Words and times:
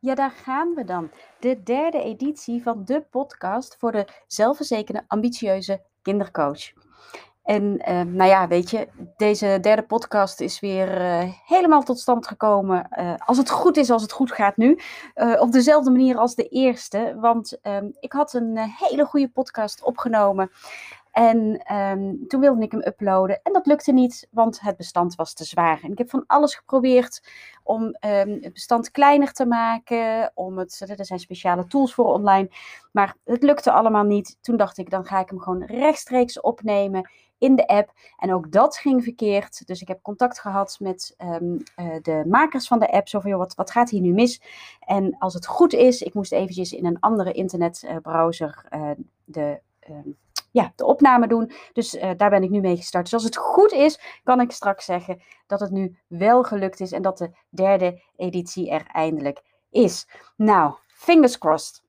Ja, 0.00 0.14
daar 0.14 0.30
gaan 0.30 0.74
we 0.74 0.84
dan. 0.84 1.10
De 1.40 1.62
derde 1.62 2.02
editie 2.02 2.62
van 2.62 2.84
de 2.84 3.00
podcast 3.10 3.76
voor 3.78 3.92
de 3.92 4.08
zelfverzekerde, 4.26 5.04
ambitieuze 5.06 5.82
kindercoach. 6.02 6.72
En 7.42 7.62
uh, 7.88 8.00
nou 8.00 8.30
ja, 8.30 8.48
weet 8.48 8.70
je, 8.70 8.88
deze 9.16 9.58
derde 9.60 9.82
podcast 9.82 10.40
is 10.40 10.60
weer 10.60 11.00
uh, 11.00 11.32
helemaal 11.44 11.82
tot 11.82 11.98
stand 11.98 12.26
gekomen. 12.26 12.88
Uh, 12.98 13.14
als 13.16 13.36
het 13.36 13.50
goed 13.50 13.76
is, 13.76 13.90
als 13.90 14.02
het 14.02 14.12
goed 14.12 14.32
gaat 14.32 14.56
nu. 14.56 14.78
op 15.38 15.52
dezelfde 15.52 15.90
manier 15.90 16.16
als 16.16 16.34
de 16.34 16.48
eerste. 16.48 17.16
Want 17.20 17.60
ehm, 17.62 17.88
ik 18.00 18.12
had 18.12 18.32
een 18.32 18.58
hele 18.58 19.04
goede 19.04 19.28
podcast 19.28 19.82
opgenomen. 19.82 20.50
En 21.18 21.74
um, 21.76 22.26
toen 22.26 22.40
wilde 22.40 22.62
ik 22.62 22.72
hem 22.72 22.82
uploaden 22.84 23.40
en 23.42 23.52
dat 23.52 23.66
lukte 23.66 23.92
niet, 23.92 24.28
want 24.30 24.60
het 24.60 24.76
bestand 24.76 25.14
was 25.14 25.32
te 25.32 25.44
zwaar. 25.44 25.80
En 25.82 25.92
ik 25.92 25.98
heb 25.98 26.10
van 26.10 26.24
alles 26.26 26.54
geprobeerd 26.54 27.22
om 27.62 27.82
um, 27.82 28.38
het 28.40 28.52
bestand 28.52 28.90
kleiner 28.90 29.32
te 29.32 29.46
maken, 29.46 30.30
om 30.34 30.58
het, 30.58 30.84
er 30.96 31.04
zijn 31.04 31.18
speciale 31.18 31.66
tools 31.66 31.94
voor 31.94 32.04
online, 32.04 32.50
maar 32.92 33.16
het 33.24 33.42
lukte 33.42 33.72
allemaal 33.72 34.04
niet. 34.04 34.38
Toen 34.40 34.56
dacht 34.56 34.78
ik, 34.78 34.90
dan 34.90 35.04
ga 35.04 35.20
ik 35.20 35.28
hem 35.28 35.40
gewoon 35.40 35.64
rechtstreeks 35.64 36.40
opnemen 36.40 37.10
in 37.38 37.56
de 37.56 37.66
app. 37.66 37.92
En 38.16 38.34
ook 38.34 38.52
dat 38.52 38.76
ging 38.76 39.02
verkeerd. 39.02 39.66
Dus 39.66 39.80
ik 39.80 39.88
heb 39.88 40.02
contact 40.02 40.40
gehad 40.40 40.76
met 40.80 41.14
um, 41.18 41.62
uh, 41.76 41.96
de 42.02 42.24
makers 42.26 42.66
van 42.66 42.78
de 42.78 42.90
app. 42.90 43.08
Zo 43.08 43.20
van, 43.20 43.30
joh, 43.30 43.38
wat, 43.38 43.54
wat 43.54 43.70
gaat 43.70 43.90
hier 43.90 44.00
nu 44.00 44.12
mis? 44.12 44.42
En 44.80 45.16
als 45.18 45.34
het 45.34 45.46
goed 45.46 45.72
is, 45.72 46.02
ik 46.02 46.14
moest 46.14 46.32
eventjes 46.32 46.72
in 46.72 46.86
een 46.86 47.00
andere 47.00 47.32
internetbrowser 47.32 48.66
uh, 48.70 48.90
de 49.24 49.60
ja, 50.58 50.72
de 50.76 50.84
opname 50.84 51.26
doen. 51.26 51.52
Dus 51.72 51.94
uh, 51.94 52.10
daar 52.16 52.30
ben 52.30 52.42
ik 52.42 52.50
nu 52.50 52.60
mee 52.60 52.76
gestart. 52.76 53.04
Dus 53.04 53.14
als 53.14 53.24
het 53.24 53.36
goed 53.36 53.72
is, 53.72 54.20
kan 54.24 54.40
ik 54.40 54.50
straks 54.50 54.84
zeggen 54.84 55.22
dat 55.46 55.60
het 55.60 55.70
nu 55.70 55.98
wel 56.06 56.42
gelukt 56.42 56.80
is 56.80 56.92
en 56.92 57.02
dat 57.02 57.18
de 57.18 57.30
derde 57.50 58.02
editie 58.16 58.70
er 58.70 58.86
eindelijk 58.92 59.42
is. 59.70 60.08
Nou, 60.36 60.74
fingers 60.86 61.38
crossed. 61.38 61.86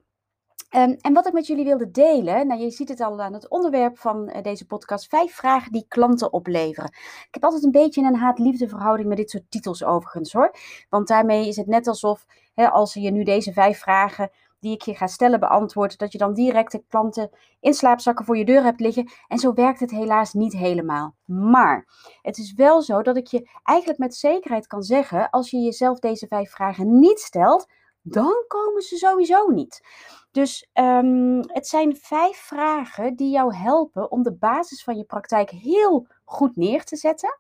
Um, 0.76 0.98
en 1.02 1.14
wat 1.14 1.28
ik 1.28 1.34
met 1.34 1.48
jullie 1.48 1.66
wilde 1.66 1.92
delen, 1.92 2.48
nou 2.48 2.62
je 2.62 2.70
ziet 2.70 2.90
het 2.90 3.02
al 3.02 3.22
aan 3.22 3.34
het 3.34 3.48
onderwerp 3.48 4.00
van 4.00 4.30
uh, 4.30 4.42
deze 4.42 4.66
podcast, 4.66 5.08
vijf 5.08 5.36
vragen 5.36 5.72
die 5.72 5.86
klanten 5.88 6.34
opleveren. 6.34 6.90
Ik 7.28 7.28
heb 7.32 7.44
altijd 7.44 7.64
een 7.64 7.72
beetje 7.72 8.04
een 8.04 8.16
haat-liefde 8.16 8.68
verhouding 8.68 9.08
met 9.08 9.18
dit 9.18 9.30
soort 9.30 9.52
titels 9.52 9.84
overigens 9.84 10.34
hoor. 10.34 10.56
Want 10.90 11.08
daarmee 11.08 11.48
is 11.48 11.56
het 11.56 11.68
net 11.68 11.88
alsof, 11.88 12.26
hè, 12.54 12.70
als 12.70 12.94
je 12.94 13.12
nu 13.12 13.24
deze 13.24 13.54
vijf 13.54 13.80
vragen 13.80 14.30
die 14.60 14.74
ik 14.74 14.82
je 14.82 14.96
ga 14.96 15.08
stellen 15.08 15.40
beantwoord, 15.40 15.98
dat 15.98 16.12
je 16.12 16.18
dan 16.18 16.34
direct 16.34 16.72
de 16.72 16.84
klanten 16.88 17.30
in 17.60 17.74
slaapzakken 17.74 18.26
voor 18.26 18.38
je 18.38 18.46
deur 18.46 18.64
hebt 18.64 18.80
liggen. 18.80 19.12
En 19.28 19.38
zo 19.38 19.54
werkt 19.54 19.80
het 19.80 19.92
helaas 19.92 20.34
niet 20.34 20.54
helemaal. 20.54 21.16
Maar 21.26 21.88
het 22.22 22.38
is 22.38 22.54
wel 22.54 22.82
zo 22.82 23.02
dat 23.02 23.18
ik 23.18 23.28
je 23.28 23.50
eigenlijk 23.64 24.00
met 24.00 24.16
zekerheid 24.16 24.68
kan 24.68 24.84
zeggen, 24.84 25.30
als 25.30 25.50
je 25.50 25.58
jezelf 25.58 26.00
deze 26.00 26.28
vijf 26.28 26.52
vragen 26.52 27.00
niet 27.00 27.20
stelt, 27.20 27.68
dan 28.02 28.46
komen 28.48 28.82
ze 28.82 28.98
sowieso 28.98 29.48
niet. 29.48 29.82
Dus 30.32 30.70
um, 30.74 31.42
het 31.48 31.68
zijn 31.68 31.96
vijf 31.96 32.38
vragen 32.38 33.16
die 33.16 33.32
jou 33.32 33.56
helpen 33.56 34.12
om 34.12 34.24
de 34.24 34.34
basis 34.34 34.84
van 34.84 34.98
je 34.98 35.04
praktijk 35.04 35.50
heel 35.50 36.08
goed 36.26 36.56
neer 36.56 36.84
te 36.84 36.96
zetten. 36.96 37.40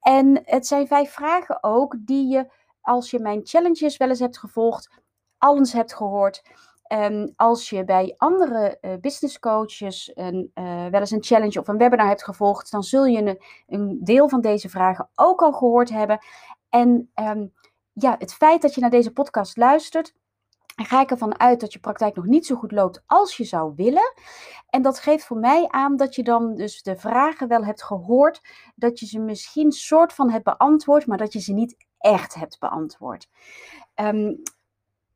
En 0.00 0.40
het 0.44 0.66
zijn 0.66 0.86
vijf 0.86 1.12
vragen 1.12 1.62
ook 1.62 1.96
die 1.98 2.28
je, 2.28 2.52
als 2.80 3.10
je 3.10 3.18
mijn 3.18 3.40
challenges 3.42 3.96
wel 3.96 4.08
eens 4.08 4.18
hebt 4.18 4.38
gevolgd, 4.38 5.01
alles 5.42 5.72
hebt 5.72 5.94
gehoord. 5.94 6.42
Um, 6.92 7.32
als 7.36 7.70
je 7.70 7.84
bij 7.84 8.14
andere 8.16 8.78
uh, 8.80 8.92
business 9.00 9.38
coaches 9.38 10.10
een, 10.14 10.50
uh, 10.54 10.86
wel 10.86 11.00
eens 11.00 11.10
een 11.10 11.24
challenge 11.24 11.60
of 11.60 11.68
een 11.68 11.76
webinar 11.78 12.06
hebt 12.08 12.24
gevolgd, 12.24 12.70
dan 12.70 12.82
zul 12.82 13.04
je 13.04 13.18
een, 13.18 13.42
een 13.66 13.98
deel 14.02 14.28
van 14.28 14.40
deze 14.40 14.68
vragen 14.68 15.08
ook 15.14 15.42
al 15.42 15.52
gehoord 15.52 15.90
hebben. 15.90 16.18
En 16.68 17.10
um, 17.14 17.52
ja, 17.92 18.16
het 18.18 18.34
feit 18.34 18.62
dat 18.62 18.74
je 18.74 18.80
naar 18.80 18.90
deze 18.90 19.12
podcast 19.12 19.56
luistert, 19.56 20.14
ga 20.76 21.00
ik 21.00 21.10
ervan 21.10 21.40
uit 21.40 21.60
dat 21.60 21.72
je 21.72 21.78
praktijk 21.78 22.14
nog 22.14 22.26
niet 22.26 22.46
zo 22.46 22.54
goed 22.56 22.72
loopt 22.72 23.02
als 23.06 23.36
je 23.36 23.44
zou 23.44 23.72
willen. 23.76 24.14
En 24.68 24.82
dat 24.82 24.98
geeft 24.98 25.24
voor 25.24 25.38
mij 25.38 25.68
aan 25.68 25.96
dat 25.96 26.14
je 26.14 26.22
dan 26.22 26.54
dus 26.54 26.82
de 26.82 26.96
vragen 26.96 27.48
wel 27.48 27.64
hebt 27.64 27.82
gehoord, 27.82 28.40
dat 28.74 28.98
je 28.98 29.06
ze 29.06 29.18
misschien 29.18 29.72
soort 29.72 30.12
van 30.12 30.30
hebt 30.30 30.44
beantwoord, 30.44 31.06
maar 31.06 31.18
dat 31.18 31.32
je 31.32 31.40
ze 31.40 31.52
niet 31.52 31.86
echt 31.98 32.34
hebt 32.34 32.58
beantwoord. 32.58 33.28
Um, 33.94 34.42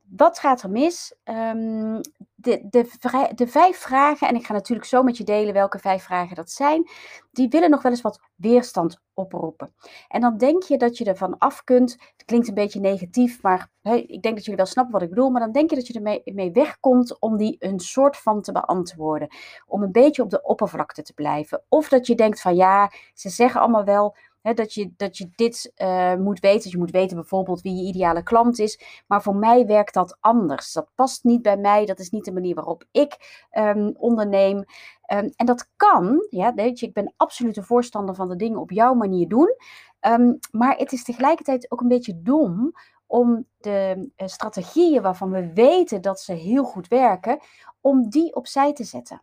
wat 0.09 0.39
gaat 0.39 0.63
er 0.63 0.71
mis? 0.71 1.15
Um, 1.25 2.01
de, 2.35 2.67
de, 2.71 2.91
de, 3.35 3.47
vijf 3.47 3.79
vragen, 3.79 4.29
en 4.29 4.35
ik 4.35 4.47
ga 4.47 4.53
natuurlijk 4.53 4.89
zo 4.89 5.03
met 5.03 5.17
je 5.17 5.25
delen 5.25 5.55
welke 5.55 5.79
vijf 5.79 6.03
vragen 6.03 6.37
dat 6.37 6.51
zijn, 6.51 6.89
die 7.33 7.49
willen 7.49 7.71
nog 7.71 7.83
wel 7.83 7.93
eens 7.93 8.01
wat 8.01 8.21
weerstand 8.35 9.01
oproepen. 9.15 9.75
En 10.09 10.21
dan 10.21 10.37
denk 10.37 10.63
je 10.63 10.79
dat 10.79 10.99
je 10.99 11.05
ervan 11.05 11.39
af 11.39 11.65
kunt. 11.65 11.93
Het 11.93 12.25
klinkt 12.25 12.49
een 12.49 12.55
beetje 12.55 12.81
negatief, 12.81 13.43
maar 13.43 13.71
ik 13.83 14.23
denk 14.23 14.35
dat 14.35 14.45
jullie 14.45 14.57
wel 14.57 14.67
snappen 14.67 14.93
wat 14.93 15.03
ik 15.03 15.09
bedoel. 15.09 15.31
Maar 15.31 15.41
dan 15.41 15.53
denk 15.53 15.71
je 15.71 15.77
dat 15.77 15.87
je 15.87 15.95
ermee 15.95 16.23
mee 16.25 16.53
wegkomt 16.53 17.21
om 17.21 17.37
die 17.37 17.57
een 17.59 17.81
soort 17.81 18.17
van 18.17 18.43
te 18.43 18.53
beantwoorden. 18.53 19.29
Om 19.67 19.83
een 19.83 19.93
beetje 19.93 20.23
op 20.23 20.31
de 20.31 20.43
oppervlakte 20.43 21.03
te 21.03 21.13
blijven. 21.13 21.63
Of 21.69 21.89
dat 21.89 22.07
je 22.07 22.15
denkt 22.15 22.41
van 22.41 22.57
ja, 22.57 22.93
ze 23.15 23.29
zeggen 23.29 23.61
allemaal 23.61 23.85
wel 23.85 24.17
dat, 24.55 24.75
je, 24.75 24.93
dat 24.97 25.19
je 25.19 25.31
dit 25.35 25.73
uh, 25.77 26.15
moet 26.15 26.41
weten. 26.41 26.71
Je 26.71 26.79
moet 26.79 26.91
weten 26.91 27.17
bijvoorbeeld 27.17 27.61
wie 27.61 27.75
je 27.75 27.89
ideale 27.89 28.23
klant 28.23 28.59
is. 28.59 29.03
Maar 29.07 29.23
voor 29.23 29.37
mij 29.37 29.67
werkt 29.67 29.95
dat 29.95 30.17
anders. 30.21 30.73
Dat 30.73 30.91
past 30.95 31.25
niet 31.25 31.43
bij 31.43 31.57
mij. 31.57 31.87
Dat 31.87 31.99
is 31.99 32.11
niet 32.11 32.25
de 32.25 32.33
manier 32.33 32.55
waarop 32.55 32.85
ik 32.91 33.45
um, 33.53 33.95
onderneem. 33.99 34.57
Um, 34.57 35.33
en 35.37 35.47
dat 35.47 35.69
kan. 35.77 36.27
Ja, 36.31 36.55
weet 36.55 36.81
je, 36.81 36.87
ik 36.87 36.93
ben 36.93 37.15
absoluut 37.17 37.57
een 37.57 37.65
voorstander 37.65 38.15
van 38.15 38.29
de 38.29 38.37
dingen 38.37 38.59
op 38.59 38.71
jouw 38.71 38.95
manier 38.95 39.29
doen. 39.29 39.55
Um, 40.01 40.39
maar 40.51 40.77
het 40.77 40.93
is 40.93 41.05
tegelijkertijd 41.05 41.71
ook 41.71 41.81
een 41.81 41.89
beetje 41.89 42.23
dom 42.23 42.73
om 43.07 43.47
de 43.59 44.11
uh, 44.17 44.27
strategieën 44.27 45.03
waarvan 45.03 45.31
we 45.31 45.53
weten 45.53 46.03
dat 46.03 46.21
ze 46.21 46.33
heel 46.33 46.65
goed 46.65 46.89
werken, 46.89 47.39
om 47.81 48.09
die 48.09 48.35
opzij 48.35 48.73
te 48.73 48.85
zetten. 48.85 49.23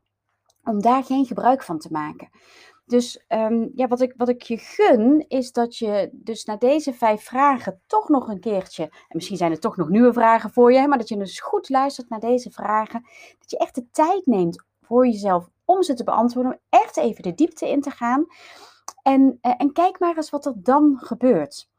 Om 0.63 0.81
daar 0.81 1.03
geen 1.03 1.25
gebruik 1.25 1.63
van 1.63 1.77
te 1.77 1.91
maken. 1.91 2.29
Dus 2.85 3.25
um, 3.27 3.71
ja, 3.75 3.87
wat 3.87 4.01
ik, 4.01 4.13
wat 4.17 4.29
ik 4.29 4.41
je 4.41 4.57
gun, 4.57 5.25
is 5.27 5.51
dat 5.51 5.77
je 5.77 6.09
dus 6.11 6.45
na 6.45 6.57
deze 6.57 6.93
vijf 6.93 7.23
vragen 7.23 7.81
toch 7.87 8.09
nog 8.09 8.27
een 8.27 8.39
keertje, 8.39 8.83
en 8.83 8.91
misschien 9.09 9.37
zijn 9.37 9.51
er 9.51 9.59
toch 9.59 9.77
nog 9.77 9.89
nieuwe 9.89 10.13
vragen 10.13 10.51
voor 10.51 10.73
je, 10.73 10.87
maar 10.87 10.97
dat 10.97 11.09
je 11.09 11.17
dus 11.17 11.39
goed 11.39 11.69
luistert 11.69 12.09
naar 12.09 12.19
deze 12.19 12.51
vragen, 12.51 13.01
dat 13.39 13.51
je 13.51 13.57
echt 13.57 13.75
de 13.75 13.89
tijd 13.91 14.25
neemt 14.25 14.63
voor 14.81 15.05
jezelf 15.05 15.49
om 15.65 15.83
ze 15.83 15.93
te 15.93 16.03
beantwoorden, 16.03 16.51
om 16.51 16.59
echt 16.69 16.97
even 16.97 17.23
de 17.23 17.33
diepte 17.33 17.69
in 17.69 17.81
te 17.81 17.91
gaan. 17.91 18.25
En, 19.01 19.39
uh, 19.41 19.53
en 19.57 19.71
kijk 19.71 19.99
maar 19.99 20.15
eens 20.15 20.29
wat 20.29 20.45
er 20.45 20.53
dan 20.55 20.97
gebeurt. 20.97 21.71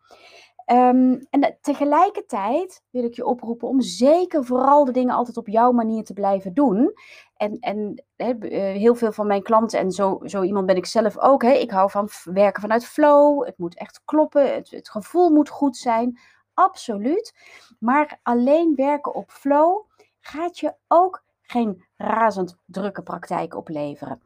Um, 0.67 1.27
en 1.31 1.59
tegelijkertijd 1.61 2.83
wil 2.91 3.05
ik 3.05 3.15
je 3.15 3.25
oproepen 3.25 3.69
om 3.69 3.81
zeker 3.81 4.45
vooral 4.45 4.85
de 4.85 4.93
dingen 4.93 5.15
altijd 5.15 5.37
op 5.37 5.49
jouw 5.49 5.73
manier 5.73 6.05
te 6.05 6.13
blijven 6.13 6.55
doen. 6.55 6.93
En, 7.37 7.59
en 7.59 8.05
eh, 8.17 8.37
heel 8.57 8.95
veel 8.95 9.13
van 9.13 9.27
mijn 9.27 9.43
klanten, 9.43 9.79
en 9.79 9.91
zo, 9.91 10.21
zo 10.23 10.43
iemand 10.43 10.67
ben 10.67 10.77
ik 10.77 10.87
zelf 10.87 11.19
ook, 11.19 11.43
ik 11.43 11.71
hou 11.71 11.91
van 11.91 12.09
werken 12.25 12.61
vanuit 12.61 12.87
flow. 12.87 13.45
Het 13.45 13.59
moet 13.59 13.77
echt 13.77 14.03
kloppen, 14.05 14.55
het, 14.55 14.89
gevoel 14.91 15.31
moet 15.31 15.49
goed 15.49 15.77
zijn. 15.77 16.19
Absoluut. 16.55 17.35
Maar 17.79 18.19
alleen 18.23 18.75
werken 18.75 19.15
op 19.15 19.31
flow 19.31 19.83
gaat 20.21 20.59
je 20.59 20.75
ook 20.89 21.25
geen 21.43 21.85
razend 21.97 22.57
drukke 22.67 23.03
praktijk 23.03 23.57
opleveren. 23.57 24.23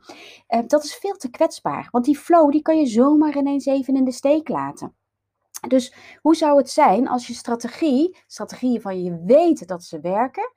Uh, 0.49 0.61
dat 0.67 0.85
is 0.85 0.95
veel 0.95 1.17
te 1.17 1.31
kwetsbaar, 1.31 1.89
want 1.91 2.05
die 2.05 2.19
flow 2.19 2.51
die 2.51 2.63
kan 2.63 2.79
je 2.79 2.87
zomaar 2.87 3.37
ineens 3.37 3.67
even 3.67 3.97
in 3.97 4.05
de 4.05 4.13
steek 4.13 4.49
laten. 4.49 4.97
Dus 5.69 5.95
hoe 6.21 6.37
zou 6.37 6.59
het 6.59 6.71
zijn 6.71 7.09
als 7.09 7.27
je 7.27 7.35
strategie, 7.35 8.17
strategieën 8.27 8.81
van 8.81 9.03
je 9.03 9.23
weet 9.25 9.69
dat 9.69 9.85
ze 9.85 10.01
werken, 10.01 10.53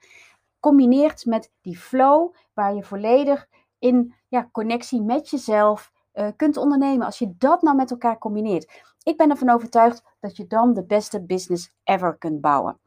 combineert 0.59 1.25
met 1.25 1.51
die 1.61 1.77
flow 1.77 2.33
waar 2.53 2.75
je 2.75 2.83
volledig 2.83 3.47
in 3.79 4.13
ja, 4.27 4.49
connectie 4.51 5.01
met 5.01 5.29
jezelf 5.29 5.91
uh, 6.13 6.27
kunt 6.35 6.57
ondernemen. 6.57 7.05
Als 7.05 7.19
je 7.19 7.33
dat 7.37 7.61
nou 7.61 7.75
met 7.75 7.91
elkaar 7.91 8.17
combineert. 8.17 8.81
Ik 9.03 9.17
ben 9.17 9.29
ervan 9.29 9.49
overtuigd 9.49 10.03
dat 10.19 10.37
je 10.37 10.47
dan 10.47 10.73
de 10.73 10.85
beste 10.85 11.23
business 11.23 11.71
ever 11.83 12.17
kunt 12.17 12.41
bouwen. 12.41 12.79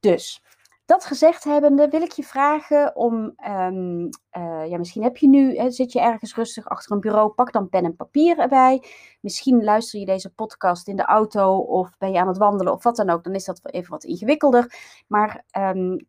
Dus 0.00 0.44
dat 0.90 1.04
gezegd 1.04 1.44
hebbende 1.44 1.88
wil 1.88 2.02
ik 2.02 2.12
je 2.12 2.22
vragen 2.22 2.96
om, 2.96 3.14
um, 3.48 4.08
uh, 4.36 4.68
ja, 4.68 4.78
misschien 4.78 5.02
heb 5.02 5.16
je 5.16 5.28
nu, 5.28 5.56
hè, 5.56 5.70
zit 5.70 5.92
je 5.92 6.00
ergens 6.00 6.34
rustig 6.34 6.68
achter 6.68 6.92
een 6.92 7.00
bureau, 7.00 7.32
pak 7.32 7.52
dan 7.52 7.68
pen 7.68 7.84
en 7.84 7.96
papier 7.96 8.38
erbij. 8.38 8.84
Misschien 9.20 9.64
luister 9.64 10.00
je 10.00 10.06
deze 10.06 10.30
podcast 10.30 10.88
in 10.88 10.96
de 10.96 11.04
auto 11.04 11.56
of 11.56 11.98
ben 11.98 12.12
je 12.12 12.18
aan 12.18 12.28
het 12.28 12.38
wandelen 12.38 12.72
of 12.72 12.82
wat 12.82 12.96
dan 12.96 13.10
ook, 13.10 13.24
dan 13.24 13.34
is 13.34 13.44
dat 13.44 13.60
even 13.62 13.90
wat 13.90 14.04
ingewikkelder. 14.04 14.74
Maar 15.06 15.44
um, 15.58 16.06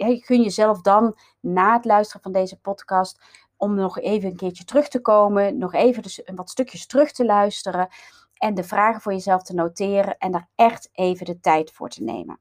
gun 0.00 0.42
jezelf 0.42 0.80
dan 0.80 1.16
na 1.40 1.72
het 1.72 1.84
luisteren 1.84 2.22
van 2.22 2.32
deze 2.32 2.60
podcast 2.60 3.20
om 3.56 3.74
nog 3.74 3.98
even 3.98 4.30
een 4.30 4.36
keertje 4.36 4.64
terug 4.64 4.88
te 4.88 5.00
komen, 5.00 5.58
nog 5.58 5.74
even 5.74 6.02
dus 6.02 6.22
wat 6.34 6.50
stukjes 6.50 6.86
terug 6.86 7.12
te 7.12 7.24
luisteren 7.24 7.88
en 8.34 8.54
de 8.54 8.64
vragen 8.64 9.00
voor 9.00 9.12
jezelf 9.12 9.42
te 9.42 9.54
noteren 9.54 10.18
en 10.18 10.32
daar 10.32 10.48
echt 10.54 10.88
even 10.92 11.26
de 11.26 11.40
tijd 11.40 11.72
voor 11.72 11.88
te 11.88 12.02
nemen. 12.02 12.40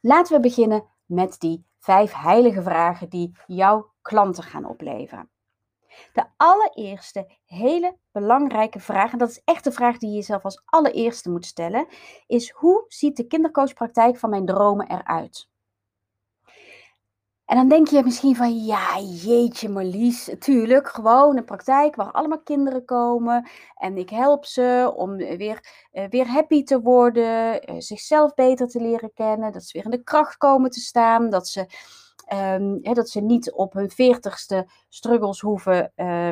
Laten 0.00 0.34
we 0.34 0.40
beginnen 0.40 0.84
met 1.06 1.36
die 1.38 1.66
vijf 1.78 2.12
heilige 2.12 2.62
vragen 2.62 3.08
die 3.08 3.32
jouw 3.46 3.92
klanten 4.02 4.42
gaan 4.42 4.64
opleveren. 4.64 5.30
De 6.12 6.24
allereerste 6.36 7.38
hele 7.44 7.96
belangrijke 8.12 8.80
vraag, 8.80 9.12
en 9.12 9.18
dat 9.18 9.30
is 9.30 9.42
echt 9.44 9.64
de 9.64 9.72
vraag 9.72 9.98
die 9.98 10.08
je 10.08 10.14
jezelf 10.14 10.44
als 10.44 10.62
allereerste 10.64 11.30
moet 11.30 11.46
stellen, 11.46 11.86
is 12.26 12.50
hoe 12.50 12.84
ziet 12.88 13.16
de 13.16 13.26
kindercoachpraktijk 13.26 14.16
van 14.16 14.30
mijn 14.30 14.46
dromen 14.46 14.90
eruit? 14.90 15.49
En 17.50 17.56
dan 17.56 17.68
denk 17.68 17.88
je 17.88 18.02
misschien 18.04 18.36
van, 18.36 18.64
ja, 18.64 18.98
jeetje 18.98 19.68
Marlies, 19.68 20.30
tuurlijk, 20.38 20.88
gewoon 20.88 21.36
een 21.36 21.44
praktijk 21.44 21.96
waar 21.96 22.10
allemaal 22.10 22.42
kinderen 22.42 22.84
komen 22.84 23.48
en 23.74 23.96
ik 23.96 24.10
help 24.10 24.44
ze 24.44 24.92
om 24.96 25.16
weer, 25.16 25.88
uh, 25.92 26.04
weer 26.08 26.26
happy 26.26 26.62
te 26.62 26.80
worden, 26.80 27.70
uh, 27.70 27.74
zichzelf 27.78 28.34
beter 28.34 28.68
te 28.68 28.80
leren 28.80 29.12
kennen, 29.14 29.52
dat 29.52 29.64
ze 29.64 29.70
weer 29.72 29.84
in 29.84 29.90
de 29.90 30.02
kracht 30.02 30.36
komen 30.36 30.70
te 30.70 30.80
staan, 30.80 31.30
dat 31.30 31.48
ze, 31.48 31.66
hè, 32.82 32.92
dat 32.92 33.08
ze 33.08 33.20
niet 33.20 33.52
op 33.52 33.72
hun 33.72 33.90
veertigste 33.90 34.68
struggles 34.88 35.40
hoeven 35.40 35.92
uh, 35.96 36.30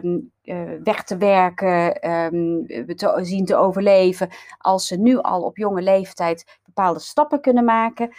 weg 0.83 1.05
te 1.05 1.17
werken, 1.17 2.11
um, 2.11 2.67
te 2.97 3.19
zien 3.23 3.45
te 3.45 3.57
overleven, 3.57 4.29
als 4.59 4.87
ze 4.87 4.97
nu 4.97 5.17
al 5.17 5.43
op 5.43 5.57
jonge 5.57 5.83
leeftijd 5.83 6.59
bepaalde 6.65 7.01
stappen 7.01 7.41
kunnen 7.41 7.65
maken. 7.65 8.11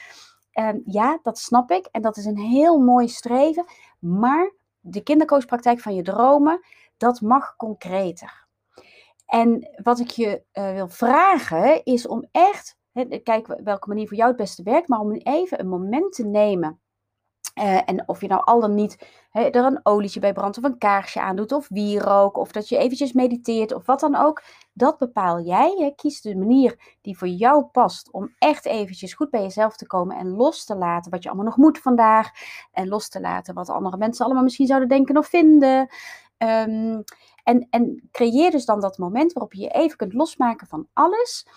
Um, 0.60 0.82
ja, 0.86 1.20
dat 1.22 1.40
snap 1.40 1.72
ik 1.72 1.86
en 1.86 2.02
dat 2.02 2.18
is 2.18 2.26
een 2.26 2.38
heel 2.38 2.80
mooi 2.80 3.08
streven. 3.08 3.66
Maar 4.00 4.54
de 4.80 5.04
kindercoachpraktijk 5.04 5.80
van 5.80 5.96
je 5.96 6.02
dromen, 6.02 6.66
dat 6.98 7.22
mag 7.22 7.56
concreter. 7.56 8.48
En 9.26 9.70
wat 9.84 10.00
ik 10.00 10.10
je 10.10 10.44
uh, 10.54 10.74
wil 10.74 10.88
vragen 10.88 11.84
is 11.84 12.08
om 12.08 12.28
echt, 12.32 12.78
kijk 13.24 13.60
welke 13.64 13.88
manier 13.88 14.08
voor 14.08 14.18
jou 14.18 14.30
het 14.30 14.38
beste 14.38 14.64
werkt, 14.64 14.88
maar 14.88 15.00
om 15.00 15.12
even 15.12 15.60
een 15.60 15.70
moment 15.70 16.14
te 16.14 16.26
nemen 16.26 16.80
uh, 17.56 17.82
en 17.86 18.08
of 18.08 18.22
je 18.22 18.28
nou 18.28 18.42
al 18.46 18.60
dan 18.60 18.76
niet 18.76 19.08
he, 19.30 19.42
er 19.42 19.66
een 19.66 19.80
olietje 19.84 20.20
bij 20.20 20.34
brandt 20.34 20.58
of 20.58 20.64
een 20.64 20.78
kaarsje 20.78 21.22
aan 21.22 21.36
doet 21.36 21.52
of 21.52 21.68
wierook 21.70 22.38
of 22.38 22.52
dat 22.52 22.70
je 22.70 22.78
eventjes 22.78 23.14
mediteert 23.14 23.74
of 23.74 23.86
wat 23.86 24.00
dan 24.00 24.16
ook, 24.16 24.44
dat 24.74 24.98
bepaal 24.98 25.42
jij. 25.42 25.94
Kies 25.96 26.22
de 26.22 26.36
manier 26.36 26.98
die 27.02 27.18
voor 27.18 27.28
jou 27.28 27.64
past 27.64 28.12
om 28.12 28.36
echt 28.38 28.66
eventjes 28.66 29.14
goed 29.14 29.30
bij 29.30 29.42
jezelf 29.42 29.76
te 29.76 29.88
komen 29.88 30.18
en 30.18 30.30
los 30.30 30.66
te 30.66 30.76
laten 30.76 31.12
wat 31.12 31.24
je 31.24 31.30
allemaal 31.30 31.48
nog 31.48 31.58
moet 31.58 31.80
vandaag 31.80 32.30
en 32.72 32.88
los 32.88 33.10
te 33.10 33.22
laten 33.22 33.54
wat 33.54 33.70
andere 33.70 33.98
mensen 33.98 34.26
allemaal 34.26 34.44
misschien 34.44 34.68
zouden 34.68 34.90
denken 34.90 35.18
of 35.18 35.28
vinden. 35.28 35.90
Um, 36.38 37.04
en, 37.44 37.68
en 37.70 38.10
creëer 38.12 38.52
dus 38.52 38.66
dan 38.66 38.80
dat 38.80 38.98
moment 38.98 39.34
waarop 39.34 39.54
je 39.54 39.62
je 39.62 39.70
even 39.70 39.98
kunt 39.98 40.14
losmaken 40.14 40.68
van 40.68 40.88
alles. 40.94 41.48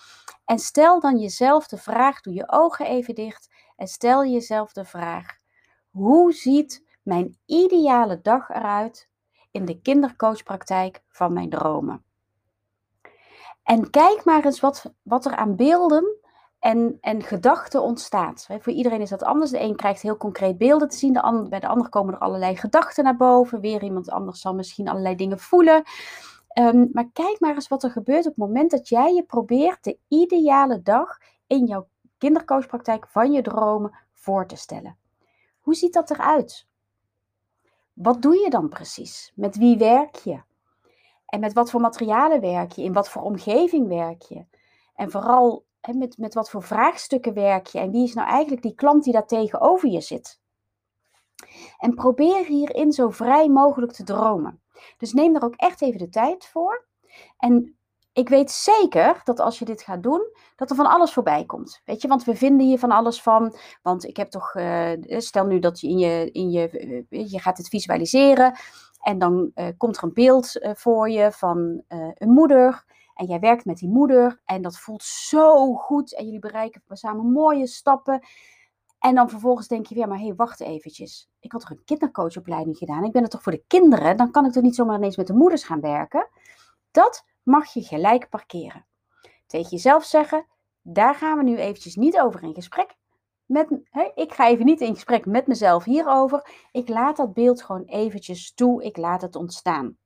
En 0.45 0.59
stel 0.59 0.99
dan 0.99 1.17
jezelf 1.17 1.67
de 1.67 1.77
vraag, 1.77 2.21
doe 2.21 2.33
je 2.33 2.51
ogen 2.51 2.85
even 2.85 3.15
dicht 3.15 3.49
en 3.75 3.87
stel 3.87 4.25
jezelf 4.25 4.73
de 4.73 4.85
vraag 4.85 5.41
hoe 5.93 6.33
ziet 6.33 6.85
mijn 7.03 7.37
ideale 7.45 8.21
dag 8.21 8.49
eruit 8.49 9.09
in 9.51 9.65
de 9.65 9.81
kindercoachpraktijk 9.81 11.03
van 11.07 11.33
mijn 11.33 11.49
dromen? 11.49 12.03
En 13.63 13.89
kijk 13.89 14.25
maar 14.25 14.45
eens 14.45 14.59
wat, 14.59 14.93
wat 15.01 15.25
er 15.25 15.35
aan 15.35 15.55
beelden 15.55 16.17
en, 16.59 16.97
en 17.01 17.23
gedachten 17.23 17.81
ontstaat. 17.81 18.47
Voor 18.59 18.73
iedereen 18.73 19.01
is 19.01 19.09
dat 19.09 19.23
anders. 19.23 19.51
De 19.51 19.59
een 19.59 19.75
krijgt 19.75 20.01
heel 20.01 20.17
concreet 20.17 20.57
beelden 20.57 20.89
te 20.89 20.97
zien, 20.97 21.13
de 21.13 21.21
ander, 21.21 21.49
bij 21.49 21.59
de 21.59 21.67
ander 21.67 21.89
komen 21.89 22.13
er 22.13 22.19
allerlei 22.19 22.55
gedachten 22.55 23.03
naar 23.03 23.17
boven. 23.17 23.59
Weer 23.59 23.83
iemand 23.83 24.09
anders 24.09 24.41
zal 24.41 24.55
misschien 24.55 24.87
allerlei 24.87 25.15
dingen 25.15 25.39
voelen. 25.39 25.83
Um, 26.59 26.89
maar 26.91 27.09
kijk 27.13 27.39
maar 27.39 27.53
eens 27.53 27.67
wat 27.67 27.83
er 27.83 27.91
gebeurt 27.91 28.25
op 28.25 28.35
het 28.35 28.37
moment 28.37 28.71
dat 28.71 28.89
jij 28.89 29.13
je 29.13 29.23
probeert 29.23 29.83
de 29.83 29.97
ideale 30.07 30.81
dag 30.81 31.17
in 31.47 31.65
jouw 31.65 31.87
kindercoachpraktijk 32.17 33.07
van 33.07 33.31
je 33.31 33.41
dromen 33.41 33.97
voor 34.11 34.47
te 34.47 34.55
stellen. 34.55 34.97
Hoe 35.63 35.75
ziet 35.75 35.93
dat 35.93 36.11
eruit? 36.11 36.67
Wat 37.93 38.21
doe 38.21 38.37
je 38.37 38.49
dan 38.49 38.69
precies? 38.69 39.31
Met 39.35 39.57
wie 39.57 39.77
werk 39.77 40.15
je? 40.15 40.41
En 41.25 41.39
met 41.39 41.53
wat 41.53 41.69
voor 41.69 41.81
materialen 41.81 42.41
werk 42.41 42.71
je? 42.71 42.83
In 42.83 42.93
wat 42.93 43.09
voor 43.09 43.21
omgeving 43.21 43.87
werk 43.87 44.21
je? 44.21 44.45
En 44.95 45.11
vooral 45.11 45.65
met, 45.91 46.17
met 46.17 46.33
wat 46.33 46.49
voor 46.49 46.63
vraagstukken 46.63 47.33
werk 47.33 47.67
je? 47.67 47.79
En 47.79 47.91
wie 47.91 48.03
is 48.03 48.13
nou 48.13 48.27
eigenlijk 48.27 48.61
die 48.61 48.75
klant 48.75 49.03
die 49.03 49.13
daar 49.13 49.27
tegenover 49.27 49.89
je 49.89 50.01
zit? 50.01 50.41
En 51.77 51.93
probeer 51.93 52.45
hierin 52.45 52.91
zo 52.91 53.09
vrij 53.09 53.49
mogelijk 53.49 53.91
te 53.91 54.03
dromen. 54.03 54.61
Dus 54.97 55.13
neem 55.13 55.35
er 55.35 55.43
ook 55.43 55.55
echt 55.55 55.81
even 55.81 55.99
de 55.99 56.09
tijd 56.09 56.45
voor. 56.45 56.85
En 57.37 57.77
ik 58.13 58.29
weet 58.29 58.51
zeker 58.51 59.21
dat 59.23 59.39
als 59.39 59.59
je 59.59 59.65
dit 59.65 59.81
gaat 59.81 60.03
doen, 60.03 60.31
dat 60.55 60.69
er 60.69 60.75
van 60.75 60.89
alles 60.89 61.13
voorbij 61.13 61.45
komt. 61.45 61.81
Weet 61.85 62.01
je, 62.01 62.07
want 62.07 62.23
we 62.23 62.35
vinden 62.35 62.65
hier 62.65 62.79
van 62.79 62.91
alles 62.91 63.21
van. 63.21 63.55
Want 63.81 64.07
ik 64.07 64.17
heb 64.17 64.29
toch, 64.29 64.53
uh, 64.53 64.91
stel 65.07 65.45
nu 65.45 65.59
dat 65.59 65.79
je 65.79 65.87
in 65.87 65.97
je, 65.97 66.31
in 66.31 66.51
je, 66.51 67.05
uh, 67.09 67.31
je 67.31 67.39
gaat 67.39 67.57
het 67.57 67.67
visualiseren. 67.67 68.55
En 69.01 69.17
dan 69.19 69.51
uh, 69.55 69.67
komt 69.77 69.97
er 69.97 70.03
een 70.03 70.13
beeld 70.13 70.51
voor 70.73 71.09
je 71.09 71.31
van 71.31 71.83
een 72.13 72.29
moeder. 72.29 72.85
En 73.13 73.25
jij 73.25 73.39
werkt 73.39 73.65
met 73.65 73.77
die 73.77 73.89
moeder. 73.89 74.41
En 74.45 74.61
dat 74.61 74.77
voelt 74.77 75.03
zo 75.03 75.73
goed. 75.73 76.15
En 76.15 76.25
jullie 76.25 76.39
bereiken 76.39 76.81
samen 76.87 77.31
mooie 77.31 77.67
stappen. 77.67 78.25
En 78.99 79.15
dan 79.15 79.29
vervolgens 79.29 79.67
denk 79.67 79.85
je 79.85 79.95
weer, 79.95 80.07
maar 80.07 80.17
hé, 80.17 80.25
hey, 80.25 80.35
wacht 80.35 80.61
eventjes. 80.61 81.29
Ik 81.39 81.51
had 81.51 81.61
toch 81.61 81.69
een 81.69 81.83
kindercoachopleiding 81.85 82.77
gedaan. 82.77 83.03
Ik 83.03 83.11
ben 83.11 83.23
er 83.23 83.29
toch 83.29 83.43
voor 83.43 83.51
de 83.51 83.63
kinderen. 83.67 84.17
Dan 84.17 84.31
kan 84.31 84.45
ik 84.45 84.51
toch 84.51 84.63
niet 84.63 84.75
zomaar 84.75 84.97
ineens 84.97 85.17
met 85.17 85.27
de 85.27 85.33
moeders 85.33 85.63
gaan 85.63 85.81
werken. 85.81 86.29
Dat 86.91 87.25
mag 87.43 87.73
je 87.73 87.81
gelijk 87.81 88.29
parkeren. 88.29 88.85
Tegen 89.45 89.69
jezelf 89.69 90.03
zeggen, 90.03 90.45
daar 90.81 91.15
gaan 91.15 91.37
we 91.37 91.43
nu 91.43 91.57
eventjes 91.57 91.95
niet 91.95 92.19
over 92.19 92.43
in 92.43 92.53
gesprek. 92.53 92.95
Met, 93.45 93.67
ik 94.15 94.33
ga 94.33 94.47
even 94.47 94.65
niet 94.65 94.81
in 94.81 94.93
gesprek 94.93 95.25
met 95.25 95.47
mezelf 95.47 95.83
hierover. 95.83 96.67
Ik 96.71 96.89
laat 96.89 97.17
dat 97.17 97.33
beeld 97.33 97.63
gewoon 97.63 97.85
eventjes 97.85 98.53
toe. 98.53 98.83
Ik 98.83 98.97
laat 98.97 99.21
het 99.21 99.35
ontstaan. 99.35 99.97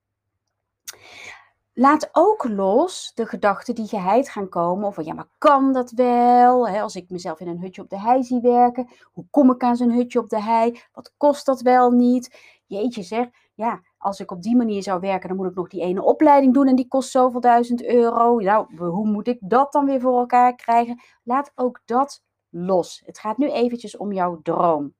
Laat 1.73 2.09
ook 2.11 2.43
los 2.43 3.11
de 3.13 3.25
gedachten 3.25 3.75
die 3.75 3.87
geheid 3.87 4.29
gaan 4.29 4.49
komen 4.49 4.87
over, 4.87 5.05
ja, 5.05 5.13
maar 5.13 5.29
kan 5.37 5.73
dat 5.73 5.91
wel? 5.91 6.67
als 6.67 6.95
ik 6.95 7.09
mezelf 7.09 7.39
in 7.39 7.47
een 7.47 7.61
hutje 7.61 7.81
op 7.81 7.89
de 7.89 7.99
hei 7.99 8.23
zie 8.23 8.41
werken, 8.41 8.89
hoe 9.03 9.25
kom 9.29 9.51
ik 9.51 9.63
aan 9.63 9.75
zo'n 9.75 9.91
hutje 9.91 10.19
op 10.19 10.29
de 10.29 10.41
hei? 10.41 10.81
Wat 10.91 11.13
kost 11.17 11.45
dat 11.45 11.61
wel 11.61 11.91
niet? 11.91 12.37
Jeetje 12.65 13.03
zeg, 13.03 13.27
ja, 13.53 13.81
als 14.07 14.19
ik 14.19 14.31
op 14.31 14.41
die 14.41 14.55
manier 14.55 14.83
zou 14.83 14.99
werken, 14.99 15.27
dan 15.27 15.37
moet 15.37 15.47
ik 15.47 15.55
nog 15.55 15.67
die 15.67 15.81
ene 15.81 16.03
opleiding 16.03 16.53
doen 16.53 16.67
en 16.67 16.75
die 16.75 16.87
kost 16.87 17.11
zoveel 17.11 17.39
duizend 17.39 17.85
euro. 17.85 18.39
Nou, 18.39 18.77
hoe 18.77 19.07
moet 19.07 19.27
ik 19.27 19.37
dat 19.41 19.71
dan 19.71 19.85
weer 19.85 20.01
voor 20.01 20.19
elkaar 20.19 20.55
krijgen? 20.55 21.01
Laat 21.23 21.51
ook 21.55 21.81
dat 21.85 22.23
los. 22.49 23.01
Het 23.05 23.19
gaat 23.19 23.37
nu 23.37 23.51
eventjes 23.51 23.97
om 23.97 24.13
jouw 24.13 24.39
droom. 24.41 24.93